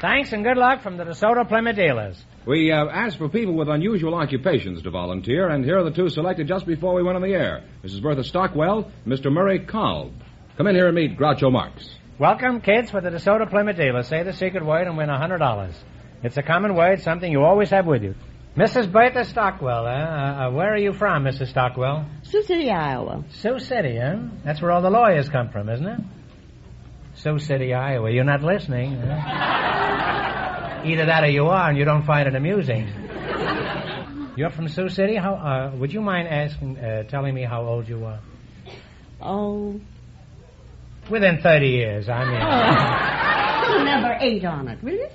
Thanks 0.00 0.32
and 0.32 0.44
good 0.44 0.58
luck 0.58 0.82
from 0.82 0.98
the 0.98 1.04
DeSoto 1.04 1.48
Plymouth 1.48 1.76
dealers. 1.76 2.22
We 2.46 2.70
uh, 2.70 2.86
asked 2.86 3.16
for 3.16 3.28
people 3.30 3.54
with 3.54 3.68
unusual 3.68 4.14
occupations 4.14 4.82
to 4.82 4.90
volunteer, 4.90 5.48
and 5.48 5.64
here 5.64 5.78
are 5.78 5.84
the 5.84 5.90
two 5.90 6.10
selected 6.10 6.46
just 6.46 6.66
before 6.66 6.94
we 6.94 7.02
went 7.02 7.16
on 7.16 7.22
the 7.22 7.32
air 7.32 7.64
Mrs. 7.82 8.02
Bertha 8.02 8.22
Stockwell, 8.22 8.90
Mr. 9.06 9.32
Murray 9.32 9.60
Kolb. 9.60 10.12
Come 10.58 10.66
in 10.66 10.76
here 10.76 10.86
and 10.86 10.94
meet 10.94 11.18
Groucho 11.18 11.50
Marx. 11.50 11.88
Welcome, 12.18 12.60
kids, 12.60 12.90
for 12.90 13.00
the 13.00 13.08
DeSoto 13.08 13.48
Plymouth 13.48 13.76
dealers. 13.76 14.06
Say 14.06 14.22
the 14.22 14.34
secret 14.34 14.64
word 14.64 14.86
and 14.86 14.96
win 14.96 15.08
a 15.08 15.18
$100. 15.18 15.74
It's 16.24 16.36
a 16.38 16.42
common 16.42 16.74
word, 16.74 17.02
something 17.02 17.30
you 17.30 17.42
always 17.44 17.70
have 17.70 17.86
with 17.86 18.02
you. 18.02 18.14
Mrs. 18.56 18.90
Bertha 18.90 19.24
Stockwell, 19.24 19.84
uh, 19.86 19.90
uh, 19.90 20.50
where 20.52 20.72
are 20.72 20.78
you 20.78 20.92
from, 20.92 21.24
Mrs. 21.24 21.48
Stockwell? 21.48 22.06
Sioux 22.22 22.42
City, 22.42 22.70
Iowa. 22.70 23.24
Sioux 23.30 23.58
City, 23.58 23.98
huh? 23.98 24.16
That's 24.44 24.62
where 24.62 24.70
all 24.70 24.80
the 24.80 24.90
lawyers 24.90 25.28
come 25.28 25.50
from, 25.50 25.68
isn't 25.68 25.86
it? 25.86 26.00
Sioux 27.16 27.38
City, 27.38 27.74
Iowa. 27.74 28.10
You're 28.10 28.24
not 28.24 28.42
listening. 28.42 28.96
huh? 29.00 30.82
Either 30.84 31.06
that 31.06 31.24
or 31.24 31.28
you 31.30 31.46
are, 31.46 31.68
and 31.68 31.76
you 31.76 31.84
don't 31.84 32.04
find 32.04 32.28
it 32.28 32.34
amusing. 32.34 32.86
You're 34.36 34.50
from 34.50 34.68
Sioux 34.68 34.88
City. 34.88 35.16
How? 35.16 35.34
Uh, 35.34 35.76
would 35.76 35.92
you 35.92 36.00
mind 36.00 36.28
asking, 36.28 36.78
uh, 36.78 37.02
telling 37.04 37.34
me 37.34 37.42
how 37.44 37.66
old 37.66 37.88
you 37.88 38.04
are? 38.04 38.20
Oh, 39.20 39.80
Within 41.10 41.38
30 41.42 41.68
years, 41.68 42.08
I 42.08 42.24
mean. 42.24 42.40
put 43.78 43.84
number 43.84 44.16
eight 44.20 44.44
on 44.44 44.68
it, 44.68 44.82
will 44.82 44.92
you? 44.92 45.08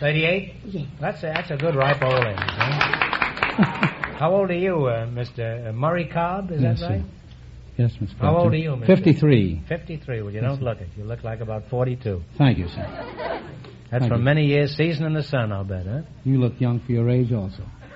38? 0.00 0.54
Yes. 0.66 0.86
That's 1.00 1.18
a, 1.22 1.26
that's 1.26 1.50
a 1.50 1.56
good 1.56 1.74
ripe 1.74 2.02
old 2.02 2.24
age. 2.24 2.36
Huh? 2.38 3.86
How 4.18 4.34
old 4.34 4.50
are 4.50 4.54
you, 4.54 4.86
uh, 4.86 5.06
Mr. 5.06 5.72
Murray 5.74 6.06
Cobb? 6.06 6.50
Is 6.52 6.60
Yes, 6.62 6.80
that 6.80 6.90
right? 6.90 7.00
sir. 7.02 7.06
Yes, 7.76 7.92
Mr. 8.02 8.18
How 8.18 8.36
old 8.36 8.52
are 8.52 8.56
you, 8.56 8.70
Mr. 8.70 8.86
53. 8.86 9.62
53. 9.68 10.22
Well, 10.22 10.30
you 10.32 10.40
Yes, 10.40 10.48
don't 10.48 10.58
sir. 10.58 10.64
look 10.64 10.80
it. 10.80 10.88
You 10.96 11.04
look 11.04 11.22
like 11.24 11.40
about 11.40 11.68
42. 11.70 12.22
Thank 12.36 12.58
you, 12.58 12.68
sir. 12.68 12.84
That's 13.90 14.02
Thank 14.02 14.08
from 14.12 14.20
you. 14.20 14.24
many 14.24 14.46
years 14.46 14.76
season 14.76 15.06
in 15.06 15.14
the 15.14 15.22
sun, 15.22 15.52
I'll 15.52 15.64
bet, 15.64 15.86
huh? 15.86 16.02
You 16.24 16.38
look 16.40 16.60
young 16.60 16.80
for 16.80 16.92
your 16.92 17.08
age 17.08 17.32
also. 17.32 17.62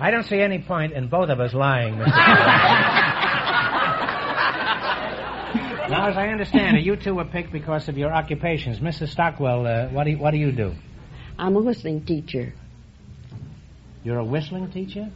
I 0.00 0.10
don't 0.12 0.24
see 0.24 0.40
any 0.40 0.60
point 0.60 0.92
in 0.92 1.08
both 1.08 1.28
of 1.28 1.40
us 1.40 1.52
lying, 1.52 1.94
Mr. 1.94 2.04
now, 5.88 6.08
as 6.08 6.16
I 6.16 6.28
understand 6.28 6.76
it, 6.76 6.84
you 6.84 6.96
two 6.96 7.14
were 7.14 7.24
picked 7.24 7.52
because 7.52 7.88
of 7.88 7.96
your 7.96 8.12
occupations. 8.12 8.80
Mrs. 8.80 9.08
Stockwell, 9.10 9.66
uh, 9.66 9.88
what, 9.88 10.04
do 10.04 10.10
you, 10.10 10.18
what 10.18 10.30
do 10.32 10.38
you 10.38 10.52
do? 10.52 10.74
I'm 11.38 11.56
a 11.56 11.60
whistling 11.60 12.04
teacher. 12.04 12.52
You're 14.04 14.18
a 14.18 14.24
whistling 14.24 14.70
teacher? 14.70 15.10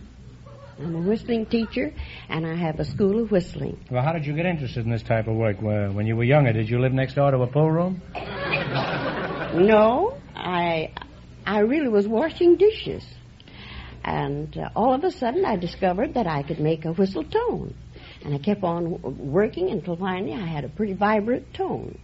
I'm 0.78 0.94
a 0.96 1.00
whistling 1.00 1.46
teacher, 1.46 1.92
and 2.28 2.46
I 2.46 2.54
have 2.54 2.80
a 2.80 2.84
school 2.84 3.22
of 3.22 3.30
whistling. 3.30 3.78
Well, 3.90 4.02
how 4.02 4.12
did 4.12 4.26
you 4.26 4.34
get 4.34 4.46
interested 4.46 4.84
in 4.84 4.90
this 4.90 5.02
type 5.02 5.28
of 5.28 5.36
work? 5.36 5.60
Well, 5.60 5.92
When 5.92 6.06
you 6.06 6.16
were 6.16 6.24
younger, 6.24 6.52
did 6.52 6.68
you 6.68 6.80
live 6.80 6.92
next 6.92 7.14
door 7.14 7.30
to 7.30 7.38
a 7.42 7.46
pool 7.46 7.70
room? 7.70 8.02
No, 9.52 10.16
I, 10.34 10.92
I 11.44 11.58
really 11.58 11.88
was 11.88 12.08
washing 12.08 12.56
dishes. 12.56 13.04
And 14.02 14.56
uh, 14.56 14.70
all 14.74 14.94
of 14.94 15.04
a 15.04 15.10
sudden, 15.10 15.44
I 15.44 15.56
discovered 15.56 16.14
that 16.14 16.26
I 16.26 16.42
could 16.42 16.58
make 16.58 16.86
a 16.86 16.92
whistle 16.92 17.22
tone. 17.22 17.74
And 18.24 18.34
I 18.34 18.38
kept 18.38 18.62
on 18.62 19.00
working 19.32 19.70
until 19.70 19.96
finally 19.96 20.34
I 20.34 20.46
had 20.46 20.64
a 20.64 20.68
pretty 20.68 20.92
vibrant 20.92 21.52
tone. 21.54 21.98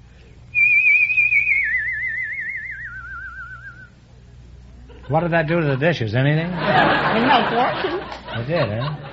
What 5.09 5.21
did 5.21 5.31
that 5.31 5.47
do 5.47 5.61
to 5.61 5.67
the 5.67 5.77
dishes? 5.77 6.15
Anything? 6.15 6.53
It 7.09 7.23
helped 7.25 7.55
washing. 7.55 8.41
It 8.41 8.47
did, 8.47 8.69
huh? 8.69 9.09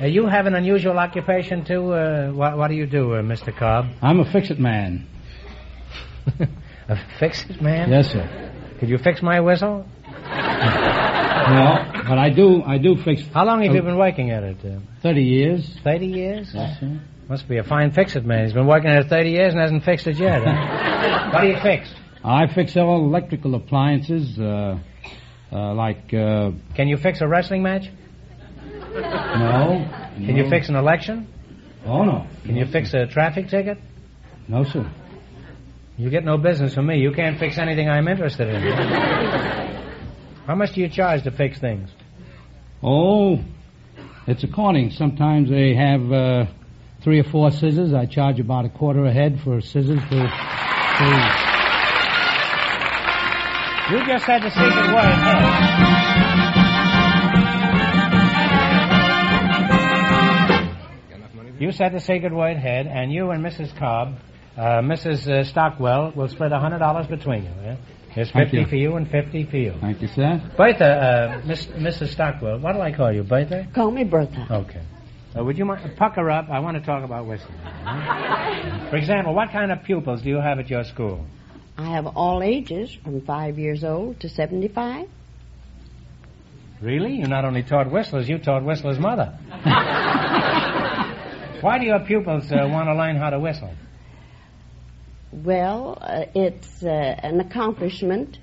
Uh, 0.00 0.06
you 0.06 0.26
have 0.26 0.46
an 0.46 0.54
unusual 0.54 0.98
occupation, 0.98 1.64
too. 1.64 1.92
Uh, 1.92 2.32
what, 2.32 2.56
what 2.56 2.68
do 2.68 2.74
you 2.74 2.86
do, 2.86 3.14
uh, 3.14 3.22
Mr. 3.22 3.56
Cobb? 3.56 3.86
I'm 4.02 4.20
a 4.20 4.32
fix-it 4.32 4.58
man. 4.58 5.06
A 6.88 6.98
fix-it 7.18 7.62
man? 7.62 7.90
Yes, 7.90 8.12
sir. 8.12 8.52
Could 8.78 8.88
you 8.90 8.98
fix 8.98 9.22
my 9.22 9.40
whistle? 9.40 9.86
No, 11.50 12.02
but 12.08 12.18
I 12.18 12.30
do. 12.30 12.62
I 12.62 12.78
do 12.78 12.96
fix. 12.96 13.22
How 13.32 13.44
long 13.44 13.62
have 13.62 13.74
you 13.74 13.82
been 13.82 13.98
working 13.98 14.30
at 14.30 14.42
it? 14.42 14.56
Uh, 14.64 14.78
Thirty 15.02 15.22
years. 15.22 15.68
Thirty 15.84 16.06
years? 16.06 16.50
Yes, 16.54 16.80
sir. 16.80 17.00
Must 17.28 17.48
be 17.48 17.56
a 17.58 17.64
fine 17.64 17.90
fix-it 17.90 18.24
man. 18.24 18.44
He's 18.44 18.52
been 18.52 18.66
working 18.66 18.90
at 18.90 19.06
it 19.06 19.08
30 19.08 19.30
years 19.30 19.54
and 19.54 19.62
hasn't 19.62 19.84
fixed 19.84 20.06
it 20.06 20.16
yet. 20.18 20.42
Huh? 20.44 21.30
what 21.32 21.40
do 21.40 21.48
you 21.48 21.56
fix? 21.62 21.88
I 22.22 22.46
fix 22.46 22.76
all 22.76 23.02
electrical 23.06 23.54
appliances, 23.54 24.38
uh, 24.38 24.78
uh, 25.50 25.74
like. 25.74 26.12
Uh, 26.12 26.50
Can 26.74 26.88
you 26.88 26.98
fix 26.98 27.22
a 27.22 27.26
wrestling 27.28 27.62
match? 27.62 27.88
no. 28.94 29.88
Can 30.16 30.36
you 30.36 30.48
fix 30.50 30.68
an 30.68 30.76
election? 30.76 31.26
Oh 31.86 32.04
no. 32.04 32.26
Can 32.44 32.56
you 32.56 32.66
fix 32.66 32.94
a 32.94 33.06
traffic 33.06 33.48
ticket? 33.48 33.78
No, 34.48 34.64
sir. 34.64 34.90
You 35.96 36.10
get 36.10 36.24
no 36.24 36.36
business 36.38 36.74
from 36.74 36.86
me. 36.86 36.98
You 36.98 37.12
can't 37.12 37.38
fix 37.38 37.56
anything 37.58 37.88
I'm 37.88 38.08
interested 38.08 38.48
in. 38.48 39.80
How 40.46 40.54
much 40.54 40.74
do 40.74 40.80
you 40.82 40.88
charge 40.88 41.22
to 41.24 41.30
fix 41.30 41.58
things? 41.58 41.90
Oh, 42.82 43.42
it's 44.26 44.44
according. 44.44 44.90
Sometimes 44.90 45.48
they 45.48 45.74
have 45.74 46.12
uh, 46.12 46.46
three 47.02 47.18
or 47.18 47.24
four 47.24 47.50
scissors. 47.50 47.94
I 47.94 48.04
charge 48.04 48.40
about 48.40 48.66
a 48.66 48.68
quarter 48.68 49.06
a 49.06 49.12
head 49.12 49.40
for 49.42 49.62
scissors 49.62 50.00
to. 50.00 50.10
to 50.10 50.24
You 53.90 54.06
just 54.06 54.26
said 54.26 54.42
the 54.42 54.50
secret 54.50 54.94
word. 54.94 55.14
Hey. 55.14 55.64
You 61.58 61.72
said 61.72 61.92
the 61.92 62.00
sacred 62.00 62.34
word 62.34 62.58
head, 62.58 62.86
and 62.86 63.10
you 63.10 63.30
and 63.30 63.42
Mrs. 63.42 63.74
Cobb, 63.78 64.18
uh, 64.56 64.80
Mrs. 64.82 65.28
Uh, 65.28 65.44
Stockwell, 65.44 66.12
will 66.14 66.28
split 66.28 66.52
a 66.52 66.58
hundred 66.58 66.78
dollars 66.78 67.06
between 67.06 67.44
you. 67.44 67.50
Yeah? 67.62 67.76
There's 68.14 68.30
fifty 68.30 68.58
you. 68.58 68.66
for 68.66 68.76
you 68.76 68.96
and 68.96 69.10
fifty 69.10 69.44
for 69.44 69.56
you. 69.56 69.74
Thank 69.80 70.00
you, 70.00 70.08
sir. 70.08 70.40
Bertha, 70.56 70.84
uh, 70.84 71.46
Miss, 71.46 71.66
Mrs. 71.66 72.12
Stockwell, 72.12 72.60
what 72.60 72.74
do 72.74 72.80
I 72.80 72.92
call 72.92 73.12
you, 73.12 73.24
Bertha? 73.24 73.66
Call 73.74 73.90
me 73.90 74.04
Bertha. 74.04 74.46
Okay. 74.50 74.82
Uh, 75.36 75.42
would 75.42 75.58
you 75.58 75.64
mind 75.64 75.96
pucker 75.96 76.30
up? 76.30 76.48
I 76.48 76.60
want 76.60 76.76
to 76.76 76.82
talk 76.84 77.02
about 77.02 77.26
whistling. 77.26 77.58
For 78.90 78.96
example, 78.96 79.34
what 79.34 79.50
kind 79.50 79.72
of 79.72 79.82
pupils 79.82 80.22
do 80.22 80.28
you 80.28 80.36
have 80.36 80.60
at 80.60 80.70
your 80.70 80.84
school? 80.84 81.26
I 81.76 81.86
have 81.90 82.06
all 82.06 82.40
ages 82.40 82.96
from 83.02 83.20
five 83.22 83.58
years 83.58 83.82
old 83.82 84.20
to 84.20 84.28
75. 84.28 85.08
Really? 86.80 87.14
You 87.14 87.26
not 87.26 87.44
only 87.44 87.64
taught 87.64 87.90
whistlers, 87.90 88.28
you 88.28 88.38
taught 88.38 88.62
whistlers' 88.62 89.00
mother. 89.00 89.36
Why 91.60 91.78
do 91.80 91.86
your 91.86 92.00
pupils 92.00 92.52
uh, 92.52 92.68
want 92.70 92.88
to 92.88 92.94
learn 92.94 93.16
how 93.16 93.30
to 93.30 93.40
whistle? 93.40 93.74
Well, 95.42 95.98
uh, 96.00 96.26
it's 96.34 96.84
uh, 96.84 96.88
an 96.88 97.40
accomplishment, 97.40 98.38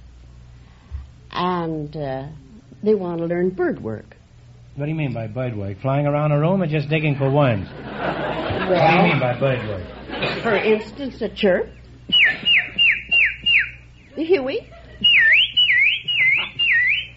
and 1.32 1.96
uh, 1.96 2.28
they 2.84 2.96
want 2.96 3.20
to 3.20 3.26
learn 3.28 3.52
bird 3.52 3.82
work. 3.82 4.18
What 4.76 4.86
do 4.86 4.92
you 4.92 4.98
mean 4.98 5.14
by 5.14 5.28
bird 5.28 5.56
work? 5.56 5.80
Flying 5.82 6.06
around 6.06 6.34
a 6.34 6.40
room 6.40 6.62
or 6.62 6.68
just 6.68 6.90
digging 6.90 7.16
for 7.16 7.30
worms? 7.32 7.70
What 7.70 8.76
do 8.76 8.96
you 8.98 9.04
mean 9.04 9.20
by 9.22 9.40
bird 9.40 9.66
work? 9.70 10.44
For 10.44 10.56
instance, 10.56 11.22
a 11.22 11.30
chirp, 11.30 11.70
the 14.18 14.24
Huey, 14.26 14.68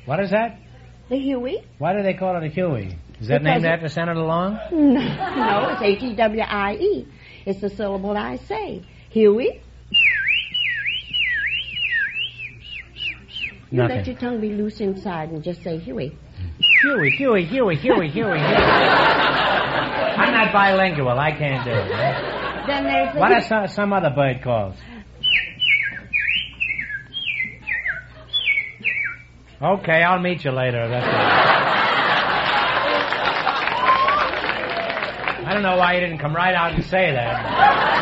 What 0.07 0.21
is 0.21 0.31
that? 0.31 0.59
the 1.09 1.17
Huey. 1.19 1.59
Why 1.79 1.95
do 1.95 2.03
they 2.03 2.15
call 2.15 2.37
it 2.37 2.45
a 2.45 2.49
Huey? 2.49 2.97
Is 3.21 3.29
that 3.29 3.43
Because 3.43 3.63
named 3.63 3.65
after 3.67 3.89
Senator 3.89 4.21
Long? 4.21 4.59
No, 4.71 4.93
no, 5.01 5.69
it's 5.73 5.83
H 5.83 6.03
E 6.03 6.15
W 6.15 6.41
I 6.43 6.75
E. 6.75 7.09
It's 7.45 7.61
the 7.61 7.71
syllable 7.71 8.17
I 8.17 8.37
say. 8.37 8.83
Huey. 9.15 9.63
You 13.71 13.83
let 13.85 14.07
your 14.09 14.17
tongue 14.17 14.41
be 14.41 14.49
loose 14.49 14.81
inside 14.81 15.31
and 15.31 15.41
just 15.45 15.63
say 15.63 15.79
Huey. 15.79 16.19
Huey, 16.83 17.11
Huey, 17.11 17.45
Huey, 17.45 17.77
Huey, 17.77 18.09
Huey, 18.09 18.39
Huey. 18.39 18.39
I'm 20.19 20.33
not 20.33 20.53
bilingual. 20.53 21.11
I 21.11 21.31
can't 21.31 21.65
do 21.65 21.71
it. 21.71 21.89
Then 22.67 22.85
there's 22.85 23.15
the 23.15 23.21
What 23.21 23.31
are 23.31 23.41
some, 23.43 23.69
some 23.69 23.93
other 23.93 24.11
bird 24.11 24.43
calls? 24.43 24.75
Okay, 29.63 30.03
I'll 30.03 30.19
meet 30.19 30.45
you 30.45 30.51
later. 30.51 30.89
That's 30.89 31.07
all. 31.07 31.45
I 35.47 35.55
don't 35.55 35.63
know 35.63 35.77
why 35.77 35.95
you 35.95 36.01
didn't 36.01 36.19
come 36.19 36.35
right 36.35 36.55
out 36.55 36.73
and 36.73 36.83
say 36.85 37.13
that. 37.13 37.94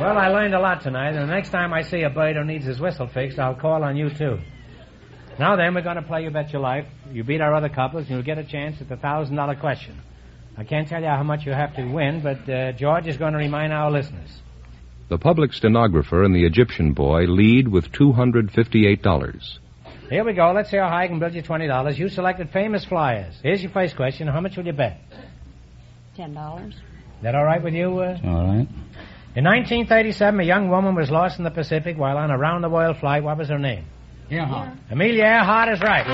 Well, 0.00 0.18
I 0.18 0.28
learned 0.28 0.54
a 0.54 0.60
lot 0.60 0.82
tonight, 0.82 1.10
and 1.14 1.28
the 1.28 1.34
next 1.34 1.50
time 1.50 1.72
I 1.72 1.82
see 1.82 2.02
a 2.02 2.10
bird 2.10 2.36
who 2.36 2.44
needs 2.44 2.64
his 2.64 2.80
whistle 2.80 3.06
fixed, 3.06 3.38
I'll 3.38 3.54
call 3.54 3.82
on 3.84 3.96
you 3.96 4.10
too. 4.10 4.38
Now 5.38 5.56
then, 5.56 5.74
we're 5.74 5.82
going 5.82 5.96
to 5.96 6.02
play 6.02 6.22
You 6.24 6.30
Bet 6.30 6.52
Your 6.52 6.62
Life. 6.62 6.86
You 7.10 7.24
beat 7.24 7.40
our 7.40 7.54
other 7.54 7.68
couples, 7.68 8.02
and 8.02 8.10
you'll 8.10 8.22
get 8.22 8.38
a 8.38 8.44
chance 8.44 8.80
at 8.80 8.88
the 8.88 8.96
thousand 8.96 9.36
dollar 9.36 9.54
question. 9.56 10.00
I 10.56 10.64
can't 10.64 10.88
tell 10.88 11.00
you 11.00 11.08
how 11.08 11.22
much 11.22 11.44
you 11.46 11.52
have 11.52 11.74
to 11.76 11.84
win, 11.84 12.22
but 12.22 12.48
uh, 12.48 12.72
George 12.72 13.06
is 13.08 13.16
going 13.16 13.32
to 13.32 13.38
remind 13.38 13.72
our 13.72 13.90
listeners. 13.90 14.30
The 15.08 15.18
public 15.18 15.52
stenographer 15.52 16.22
and 16.22 16.34
the 16.34 16.44
Egyptian 16.44 16.92
boy 16.92 17.22
lead 17.26 17.68
with 17.68 17.90
$258. 17.92 19.58
Here 20.10 20.24
we 20.24 20.32
go. 20.32 20.52
Let's 20.52 20.70
see 20.70 20.76
how 20.76 20.88
high 20.88 21.04
I 21.04 21.08
can 21.08 21.18
build 21.18 21.34
you 21.34 21.42
twenty 21.42 21.66
dollars. 21.66 21.98
You 21.98 22.08
selected 22.08 22.50
famous 22.50 22.84
flyers. 22.84 23.34
Here's 23.42 23.62
your 23.62 23.72
first 23.72 23.96
question. 23.96 24.28
How 24.28 24.40
much 24.40 24.56
will 24.56 24.66
you 24.66 24.72
bet? 24.72 25.00
ten 26.14 26.34
dollars. 26.34 26.74
Is 26.74 26.80
that 27.24 27.34
all 27.34 27.44
right 27.44 27.62
with 27.62 27.74
you? 27.74 27.98
Uh? 27.98 28.16
All 28.24 28.46
right. 28.46 28.68
In 29.36 29.42
1937, 29.44 30.40
a 30.40 30.42
young 30.44 30.68
woman 30.70 30.94
was 30.94 31.10
lost 31.10 31.38
in 31.38 31.44
the 31.44 31.50
Pacific 31.50 31.98
while 31.98 32.16
on 32.16 32.30
a 32.30 32.38
round-the-world 32.38 32.98
flight. 32.98 33.24
What 33.24 33.36
was 33.36 33.48
her 33.48 33.58
name? 33.58 33.84
Earhart. 34.30 34.76
Amelia 34.90 35.24
Earhart 35.24 35.68
is 35.70 35.80
right. 35.82 36.06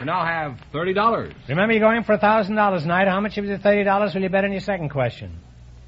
You 0.00 0.06
now 0.06 0.24
have 0.24 0.58
$30. 0.72 1.34
Remember, 1.48 1.72
you're 1.74 1.80
going 1.80 2.02
for 2.02 2.14
a 2.14 2.18
thousand 2.18 2.56
dollars 2.56 2.82
tonight. 2.82 3.06
How 3.06 3.20
much 3.20 3.38
of 3.38 3.46
the 3.46 3.58
thirty 3.58 3.84
dollars 3.84 4.14
will 4.14 4.22
you 4.22 4.28
bet 4.30 4.44
on 4.44 4.50
your 4.50 4.60
second 4.60 4.88
question? 4.88 5.38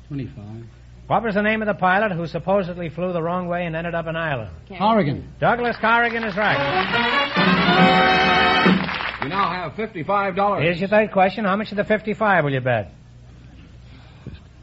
Twenty-five. 0.07 0.65
What 1.09 1.23
was 1.25 1.35
the 1.35 1.43
name 1.43 1.63
of 1.63 1.67
the 1.67 1.75
pilot 1.75 2.13
who 2.13 2.27
supposedly 2.27 2.89
flew 2.91 3.13
the 3.13 3.21
wrong 3.23 3.49
way 3.49 3.67
and 3.67 3.75
ended 3.75 3.95
up 3.95 4.07
in 4.07 4.15
Ireland? 4.17 4.51
Corrigan. 4.79 5.33
Douglas 5.41 5.77
Corrigan 5.81 6.23
is 6.25 6.37
right. 6.37 6.57
You 9.25 9.31
now 9.31 9.51
have 9.51 9.73
$55. 9.73 10.63
Here's 10.63 10.79
your 10.79 10.91
third 10.91 11.11
question. 11.11 11.47
How 11.47 11.57
much 11.57 11.71
of 11.71 11.79
the 11.79 11.85
55 11.85 12.45
will 12.45 12.53
you 12.53 12.61
bet? 12.61 12.93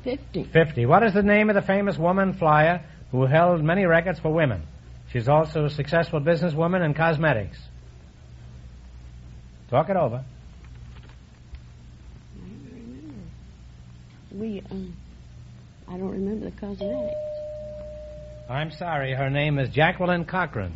Fifty. 0.04 0.44
50. 0.44 0.86
What 0.86 1.02
is 1.02 1.16
the 1.16 1.24
name 1.24 1.50
of 1.50 1.56
the 1.56 1.64
famous 1.64 1.98
woman 1.98 2.34
flyer 2.34 2.86
who 3.10 3.26
held 3.26 3.64
many 3.64 3.86
records 3.88 4.20
for 4.20 4.32
women? 4.32 4.62
She's 5.12 5.28
also 5.28 5.66
a 5.66 5.70
successful 5.72 6.22
businesswoman 6.22 6.86
in 6.86 6.94
cosmetics. 6.94 7.58
Talk 9.72 9.90
it 9.90 9.96
over. 9.96 10.24
We, 14.32 14.62
um, 14.70 14.96
I 15.88 15.98
don't 15.98 16.12
remember 16.12 16.52
the 16.52 16.52
cosmetics. 16.52 17.16
I'm 18.48 18.70
sorry, 18.72 19.14
her 19.16 19.32
name 19.32 19.58
is 19.58 19.70
Jacqueline 19.70 20.26
Cochran. 20.26 20.74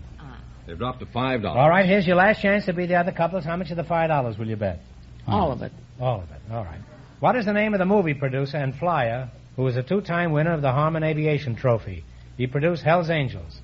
They've 0.66 0.78
dropped 0.78 1.00
to 1.00 1.06
$5. 1.06 1.46
All 1.46 1.70
right, 1.70 1.86
here's 1.86 2.08
your 2.08 2.16
last 2.16 2.42
chance 2.42 2.66
to 2.66 2.74
be 2.74 2.86
the 2.88 2.96
other 2.96 3.12
couples. 3.12 3.44
How 3.44 3.56
much 3.56 3.70
of 3.72 3.78
the 3.78 3.84
$5 3.84 4.38
will 4.40 4.48
you 4.48 4.56
bet? 4.56 4.80
All 5.28 5.52
of 5.52 5.62
it. 5.62 5.72
All 6.00 6.22
of 6.22 6.30
it. 6.32 6.42
All 6.52 6.64
right. 6.64 6.80
What 7.20 7.36
is 7.36 7.46
the 7.46 7.54
name 7.54 7.74
of 7.74 7.80
the 7.80 7.86
movie 7.86 8.14
producer 8.14 8.58
and 8.58 8.76
flyer 8.76 9.30
who 9.56 9.64
was 9.64 9.76
a 9.78 9.84
two-time 9.84 10.32
winner 10.32 10.54
of 10.54 10.62
the 10.62 10.72
Harmon 10.72 11.04
Aviation 11.04 11.56
Trophy? 11.56 12.04
He 12.38 12.48
produced 12.48 12.84
Hell's 12.84 13.10
Angels. 13.10 13.60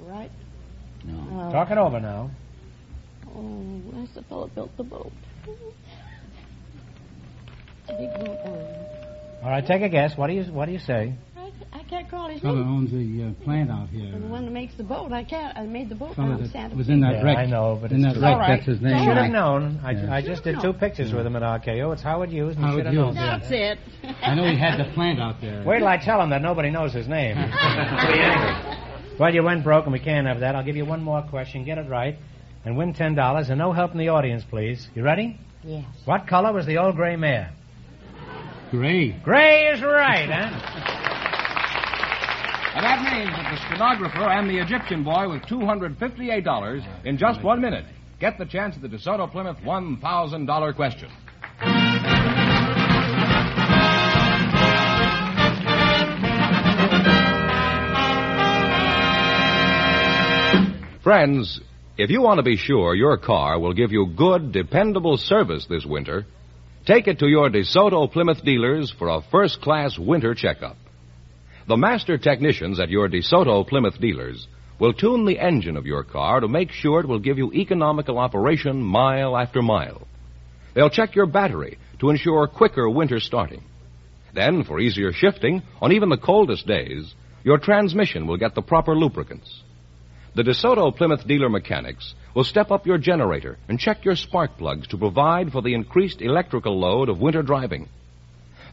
Right? 0.00 0.30
No. 1.04 1.40
Uh, 1.40 1.52
Talk 1.52 1.70
it 1.70 1.78
over 1.78 2.00
now. 2.00 2.30
Oh, 3.28 3.80
that's 3.92 4.14
the 4.14 4.22
fellow 4.22 4.48
built 4.54 4.76
the 4.76 4.82
boat. 4.82 5.12
Big 7.86 8.12
boat. 8.14 8.38
All 9.42 9.50
right, 9.50 9.64
take 9.64 9.82
a 9.82 9.88
guess. 9.88 10.16
What 10.16 10.26
do 10.26 10.32
you 10.32 10.42
What 10.44 10.66
do 10.66 10.72
you 10.72 10.78
say? 10.80 11.14
I, 11.72 11.78
I 11.80 11.82
can't 11.84 12.08
call 12.10 12.28
his 12.28 12.40
Fellow 12.40 12.56
name? 12.56 12.68
owns 12.68 12.90
the 12.90 13.24
uh, 13.24 13.44
plant 13.44 13.70
out 13.70 13.88
here. 13.90 14.10
The 14.18 14.26
one 14.26 14.44
that 14.46 14.50
makes 14.50 14.74
the 14.76 14.82
boat. 14.82 15.12
I 15.12 15.24
can't. 15.24 15.56
I 15.56 15.64
made 15.64 15.88
the 15.88 15.94
boat 15.94 16.14
Fellow 16.16 16.28
down 16.28 16.36
in 16.38 16.42
that 16.44 16.52
Santa 16.52 16.74
was 16.76 16.88
in 16.88 17.00
that 17.00 17.14
Yeah, 17.16 17.22
wreck. 17.22 17.38
I 17.38 17.46
know, 17.46 17.78
but 17.80 17.92
in 17.92 18.04
it's 18.04 18.14
that 18.14 18.20
wreck, 18.20 18.32
All 18.34 18.38
right. 18.40 18.56
that's 18.56 18.66
his 18.66 18.80
name. 18.80 19.04
should 19.04 19.16
have 19.16 19.30
known. 19.30 19.80
I, 19.84 19.90
Yeah. 19.92 20.14
I 20.14 20.22
just 20.22 20.44
did 20.44 20.60
two 20.60 20.72
pictures 20.72 21.12
with 21.12 21.26
him 21.26 21.36
at 21.36 21.42
RKO. 21.42 21.92
It's 21.92 22.02
Howard 22.02 22.30
Hughes, 22.30 22.56
and 22.56 22.64
Howard 22.64 22.72
you 22.72 22.78
should 22.80 22.86
have 22.86 22.94
Hughes, 22.94 23.14
known. 23.14 23.24
yeah. 23.24 23.38
That's 23.38 23.50
it. 23.52 23.78
I 24.22 24.34
know 24.34 24.44
he 24.44 24.56
had 24.58 24.78
the 24.78 24.92
plant 24.94 25.20
out 25.20 25.40
there. 25.40 25.62
Wait 25.64 25.78
till 25.78 25.88
I 25.88 25.96
tell 25.98 26.20
him 26.22 26.30
that 26.30 26.42
nobody 26.42 26.70
knows 26.70 26.92
his 26.92 27.06
name. 27.08 27.36
Pretty 27.50 28.20
angry. 28.20 28.76
Well, 29.18 29.34
you 29.34 29.42
went 29.42 29.64
broke, 29.64 29.84
and 29.84 29.92
we 29.92 29.98
can't 30.00 30.26
have 30.26 30.40
that. 30.40 30.54
I'll 30.56 30.64
give 30.64 30.76
you 30.76 30.84
one 30.84 31.02
more 31.02 31.22
question. 31.22 31.64
Get 31.64 31.78
it 31.78 31.88
right, 31.88 32.18
and 32.64 32.76
win 32.76 32.92
ten 32.94 33.14
dollars. 33.14 33.48
And 33.48 33.58
no 33.58 33.72
help 33.72 33.92
in 33.92 33.98
the 33.98 34.08
audience, 34.08 34.44
please. 34.44 34.86
You 34.94 35.02
ready? 35.02 35.38
Yes. 35.64 35.84
What 36.04 36.26
color 36.26 36.52
was 36.52 36.66
the 36.66 36.76
old 36.78 36.96
gray 36.96 37.16
mare? 37.16 37.52
Gray. 38.70 39.10
Gray 39.24 39.68
is 39.68 39.80
right, 39.82 40.28
huh? 40.28 41.05
And 42.76 42.84
that 42.84 43.00
means 43.10 43.30
that 43.30 43.50
the 43.52 43.68
stenographer 43.68 44.28
and 44.28 44.50
the 44.50 44.58
Egyptian 44.58 45.02
boy 45.02 45.30
with 45.30 45.40
$258 45.44 47.06
in 47.06 47.16
just 47.16 47.42
one 47.42 47.58
minute 47.58 47.86
get 48.20 48.36
the 48.36 48.44
chance 48.44 48.76
at 48.76 48.82
the 48.82 48.88
DeSoto 48.88 49.32
Plymouth 49.32 49.56
$1,000 49.64 50.76
question. 50.76 51.08
Friends, 61.02 61.58
if 61.96 62.10
you 62.10 62.20
want 62.20 62.40
to 62.40 62.42
be 62.42 62.58
sure 62.58 62.94
your 62.94 63.16
car 63.16 63.58
will 63.58 63.72
give 63.72 63.90
you 63.90 64.12
good, 64.14 64.52
dependable 64.52 65.16
service 65.16 65.64
this 65.66 65.86
winter, 65.86 66.26
take 66.84 67.08
it 67.08 67.20
to 67.20 67.26
your 67.26 67.48
DeSoto 67.48 68.12
Plymouth 68.12 68.44
dealers 68.44 68.92
for 68.98 69.08
a 69.08 69.22
first 69.30 69.62
class 69.62 69.98
winter 69.98 70.34
checkup. 70.34 70.76
The 71.68 71.76
master 71.76 72.16
technicians 72.16 72.78
at 72.78 72.90
your 72.90 73.08
DeSoto 73.08 73.66
Plymouth 73.66 74.00
dealers 74.00 74.46
will 74.78 74.92
tune 74.92 75.24
the 75.24 75.40
engine 75.40 75.76
of 75.76 75.84
your 75.84 76.04
car 76.04 76.38
to 76.38 76.46
make 76.46 76.70
sure 76.70 77.00
it 77.00 77.08
will 77.08 77.18
give 77.18 77.38
you 77.38 77.52
economical 77.52 78.18
operation 78.18 78.80
mile 78.80 79.36
after 79.36 79.62
mile. 79.62 80.06
They'll 80.74 80.90
check 80.90 81.16
your 81.16 81.26
battery 81.26 81.78
to 81.98 82.10
ensure 82.10 82.46
quicker 82.46 82.88
winter 82.88 83.18
starting. 83.18 83.64
Then, 84.32 84.62
for 84.62 84.78
easier 84.78 85.12
shifting 85.12 85.62
on 85.82 85.90
even 85.90 86.08
the 86.08 86.18
coldest 86.18 86.68
days, 86.68 87.12
your 87.42 87.58
transmission 87.58 88.28
will 88.28 88.36
get 88.36 88.54
the 88.54 88.62
proper 88.62 88.94
lubricants. 88.94 89.62
The 90.36 90.44
DeSoto 90.44 90.96
Plymouth 90.96 91.26
dealer 91.26 91.48
mechanics 91.48 92.14
will 92.32 92.44
step 92.44 92.70
up 92.70 92.86
your 92.86 92.98
generator 92.98 93.58
and 93.68 93.80
check 93.80 94.04
your 94.04 94.14
spark 94.14 94.56
plugs 94.56 94.86
to 94.88 94.98
provide 94.98 95.50
for 95.50 95.62
the 95.62 95.74
increased 95.74 96.22
electrical 96.22 96.78
load 96.78 97.08
of 97.08 97.18
winter 97.18 97.42
driving. 97.42 97.88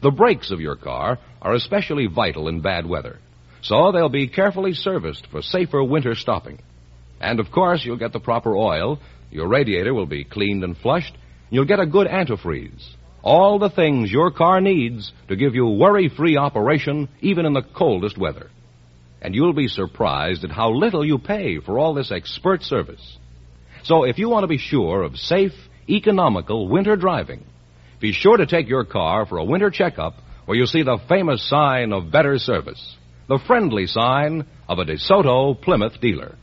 The 0.03 0.11
brakes 0.11 0.51
of 0.51 0.61
your 0.61 0.75
car 0.75 1.17
are 1.41 1.53
especially 1.53 2.05
vital 2.05 2.47
in 2.47 2.61
bad 2.61 2.85
weather, 2.85 3.19
so 3.61 3.91
they'll 3.91 4.09
be 4.09 4.27
carefully 4.27 4.73
serviced 4.73 5.25
for 5.31 5.41
safer 5.41 5.83
winter 5.83 6.13
stopping. 6.13 6.59
And 7.19 7.39
of 7.39 7.51
course, 7.51 7.83
you'll 7.83 7.97
get 7.97 8.13
the 8.13 8.19
proper 8.19 8.55
oil, 8.55 8.99
your 9.31 9.47
radiator 9.47 9.93
will 9.93 10.05
be 10.05 10.25
cleaned 10.25 10.63
and 10.63 10.77
flushed, 10.77 11.13
and 11.13 11.51
you'll 11.51 11.65
get 11.65 11.79
a 11.79 11.87
good 11.87 12.07
antifreeze. 12.07 12.85
All 13.23 13.57
the 13.57 13.71
things 13.71 14.11
your 14.11 14.29
car 14.29 14.61
needs 14.61 15.11
to 15.29 15.35
give 15.35 15.55
you 15.55 15.65
worry 15.65 16.09
free 16.09 16.37
operation 16.37 17.09
even 17.21 17.45
in 17.45 17.53
the 17.53 17.63
coldest 17.63 18.17
weather 18.17 18.51
and 19.23 19.33
you'll 19.33 19.53
be 19.53 19.69
surprised 19.69 20.43
at 20.43 20.51
how 20.51 20.71
little 20.71 21.03
you 21.03 21.17
pay 21.17 21.59
for 21.59 21.79
all 21.79 21.93
this 21.93 22.11
expert 22.11 22.61
service. 22.61 23.17
So 23.83 24.03
if 24.03 24.17
you 24.17 24.29
want 24.29 24.43
to 24.43 24.47
be 24.47 24.57
sure 24.57 25.01
of 25.01 25.15
safe, 25.15 25.53
economical 25.89 26.67
winter 26.67 26.97
driving, 26.97 27.45
be 27.99 28.11
sure 28.11 28.37
to 28.37 28.45
take 28.45 28.67
your 28.67 28.85
car 28.85 29.25
for 29.25 29.37
a 29.37 29.43
winter 29.43 29.69
checkup 29.69 30.15
where 30.45 30.57
you'll 30.57 30.67
see 30.67 30.83
the 30.83 30.99
famous 31.07 31.47
sign 31.47 31.93
of 31.93 32.11
better 32.11 32.37
service, 32.37 32.97
the 33.27 33.39
friendly 33.47 33.87
sign 33.87 34.45
of 34.67 34.79
a 34.79 34.85
DeSoto 34.85 35.59
Plymouth 35.61 35.99
dealer. 36.01 36.35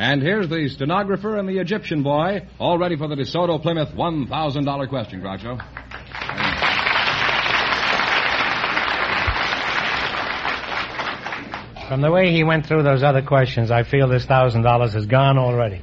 And 0.00 0.22
here's 0.22 0.48
the 0.48 0.68
stenographer 0.68 1.36
and 1.36 1.48
the 1.48 1.58
Egyptian 1.58 2.04
boy, 2.04 2.46
all 2.60 2.78
ready 2.78 2.96
for 2.96 3.08
the 3.08 3.16
DeSoto 3.16 3.60
Plymouth 3.60 3.90
$1,000 3.90 4.88
question, 4.88 5.20
Groucho. 5.20 5.60
From 11.88 12.02
the 12.02 12.10
way 12.10 12.32
he 12.32 12.44
went 12.44 12.66
through 12.66 12.82
those 12.82 13.02
other 13.02 13.22
questions, 13.22 13.70
I 13.70 13.82
feel 13.82 14.08
this 14.08 14.26
thousand 14.26 14.60
dollars 14.60 14.94
is 14.94 15.06
gone 15.06 15.38
already. 15.38 15.80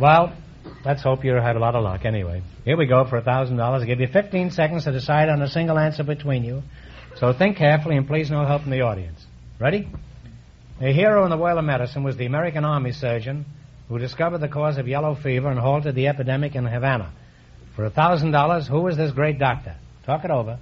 Well, 0.00 0.34
let's 0.82 1.02
hope 1.02 1.24
you 1.24 1.34
had 1.34 1.56
a 1.56 1.58
lot 1.58 1.74
of 1.74 1.84
luck 1.84 2.06
anyway. 2.06 2.42
Here 2.64 2.78
we 2.78 2.86
go 2.86 3.04
for 3.04 3.18
a 3.18 3.22
thousand 3.22 3.58
dollars. 3.58 3.82
I 3.82 3.86
give 3.86 4.00
you 4.00 4.06
fifteen 4.06 4.50
seconds 4.50 4.84
to 4.84 4.92
decide 4.92 5.28
on 5.28 5.42
a 5.42 5.48
single 5.48 5.78
answer 5.78 6.04
between 6.04 6.42
you. 6.42 6.62
So 7.16 7.34
think 7.34 7.58
carefully 7.58 7.98
and 7.98 8.06
please 8.06 8.30
no 8.30 8.46
help 8.46 8.62
from 8.62 8.70
the 8.70 8.80
audience. 8.80 9.22
Ready? 9.60 9.88
A 10.80 10.90
hero 10.90 11.24
in 11.24 11.30
the 11.30 11.36
world 11.36 11.58
of 11.58 11.64
medicine 11.66 12.02
was 12.02 12.16
the 12.16 12.24
American 12.24 12.64
Army 12.64 12.92
surgeon 12.92 13.44
who 13.90 13.98
discovered 13.98 14.38
the 14.38 14.48
cause 14.48 14.78
of 14.78 14.88
yellow 14.88 15.14
fever 15.14 15.48
and 15.50 15.60
halted 15.60 15.94
the 15.94 16.08
epidemic 16.08 16.54
in 16.54 16.64
Havana. 16.64 17.12
For 17.76 17.84
a 17.84 17.90
thousand 17.90 18.30
dollars, 18.30 18.66
who 18.66 18.80
was 18.80 18.96
this 18.96 19.12
great 19.12 19.38
doctor? 19.38 19.76
Talk 20.06 20.24
it 20.24 20.30
over. 20.30 20.58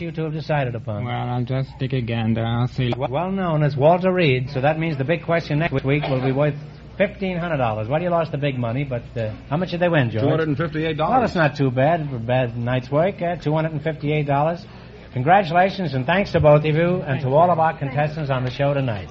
What's 0.00 0.06
you 0.06 0.12
two 0.12 0.24
have 0.24 0.32
decided 0.32 0.74
upon? 0.74 1.04
Well, 1.04 1.14
I'll 1.14 1.44
just 1.44 1.78
take 1.78 1.92
a 1.92 2.00
gander. 2.00 2.42
I'll 2.42 2.68
see. 2.68 2.90
Well 2.96 3.30
known 3.30 3.62
as 3.62 3.76
Walter 3.76 4.10
Reed, 4.10 4.48
so 4.48 4.62
that 4.62 4.78
means 4.78 4.96
the 4.96 5.04
big 5.04 5.24
question 5.24 5.58
next 5.58 5.84
week 5.84 6.04
will 6.04 6.22
be 6.22 6.32
worth 6.32 6.54
fifteen 6.96 7.36
hundred 7.36 7.58
dollars. 7.58 7.86
Well, 7.86 8.00
you 8.00 8.08
lost 8.08 8.32
the 8.32 8.38
big 8.38 8.58
money, 8.58 8.82
but 8.84 9.02
uh, 9.14 9.34
how 9.50 9.58
much 9.58 9.72
did 9.72 9.80
they 9.80 9.90
win, 9.90 10.08
George? 10.08 10.24
$258. 10.24 10.96
Well, 10.96 11.20
that's 11.20 11.34
not 11.34 11.54
too 11.54 11.70
bad 11.70 12.08
for 12.08 12.16
a 12.16 12.18
bad 12.18 12.56
night's 12.56 12.90
work. 12.90 13.20
Uh, 13.20 13.36
Two 13.36 13.52
hundred 13.52 13.72
and 13.72 13.82
fifty-eight 13.82 14.26
dollars. 14.26 14.64
Congratulations 15.12 15.92
and 15.92 16.06
thanks 16.06 16.32
to 16.32 16.40
both 16.40 16.64
of 16.64 16.74
you 16.74 17.02
and 17.02 17.20
to 17.20 17.28
all 17.28 17.50
of 17.50 17.58
our 17.58 17.76
contestants 17.76 18.30
on 18.30 18.46
the 18.46 18.50
show 18.50 18.72
tonight. 18.72 19.10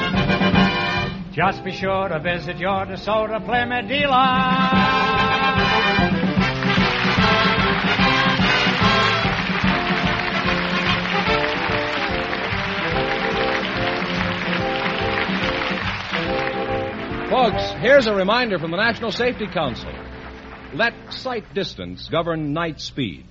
just 1.31 1.63
be 1.63 1.71
sure 1.71 2.09
to 2.09 2.19
visit 2.19 2.57
your 2.57 2.85
DeSoto 2.85 3.45
Plymouth 3.45 3.87
dealer. 3.87 5.21
Folks, 17.29 17.71
here's 17.79 18.07
a 18.07 18.13
reminder 18.13 18.59
from 18.59 18.71
the 18.71 18.77
National 18.77 19.11
Safety 19.11 19.47
Council. 19.47 19.93
Let 20.73 20.93
sight 21.13 21.53
distance 21.53 22.09
govern 22.09 22.51
night 22.51 22.81
speed. 22.81 23.25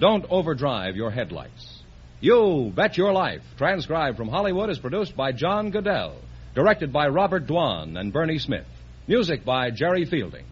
Don't 0.00 0.26
overdrive 0.28 0.96
your 0.96 1.12
headlights. 1.12 1.82
You 2.20 2.72
Bet 2.74 2.98
Your 2.98 3.12
Life, 3.12 3.42
transcribed 3.56 4.16
from 4.16 4.28
Hollywood, 4.28 4.70
is 4.70 4.78
produced 4.80 5.16
by 5.16 5.30
John 5.30 5.70
Guedel, 5.70 6.16
directed 6.54 6.92
by 6.92 7.08
Robert 7.08 7.46
Dwan 7.46 7.98
and 7.98 8.12
Bernie 8.12 8.38
Smith, 8.38 8.66
music 9.08 9.44
by 9.44 9.70
Jerry 9.70 10.04
Fielding. 10.04 10.44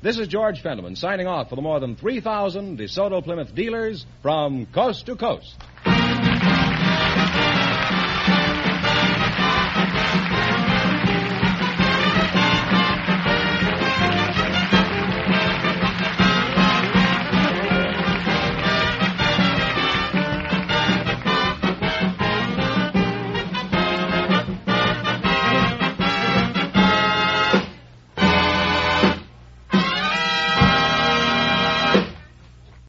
This 0.00 0.18
is 0.18 0.28
George 0.28 0.62
Fenneman 0.62 0.96
signing 0.96 1.26
off 1.26 1.50
for 1.50 1.56
the 1.56 1.62
more 1.62 1.80
than 1.80 1.96
3,000 1.96 2.78
DeSoto 2.78 3.22
Plymouth 3.22 3.54
dealers 3.54 4.06
from 4.22 4.66
coast 4.66 5.06
to 5.06 5.16
coast. 5.16 5.56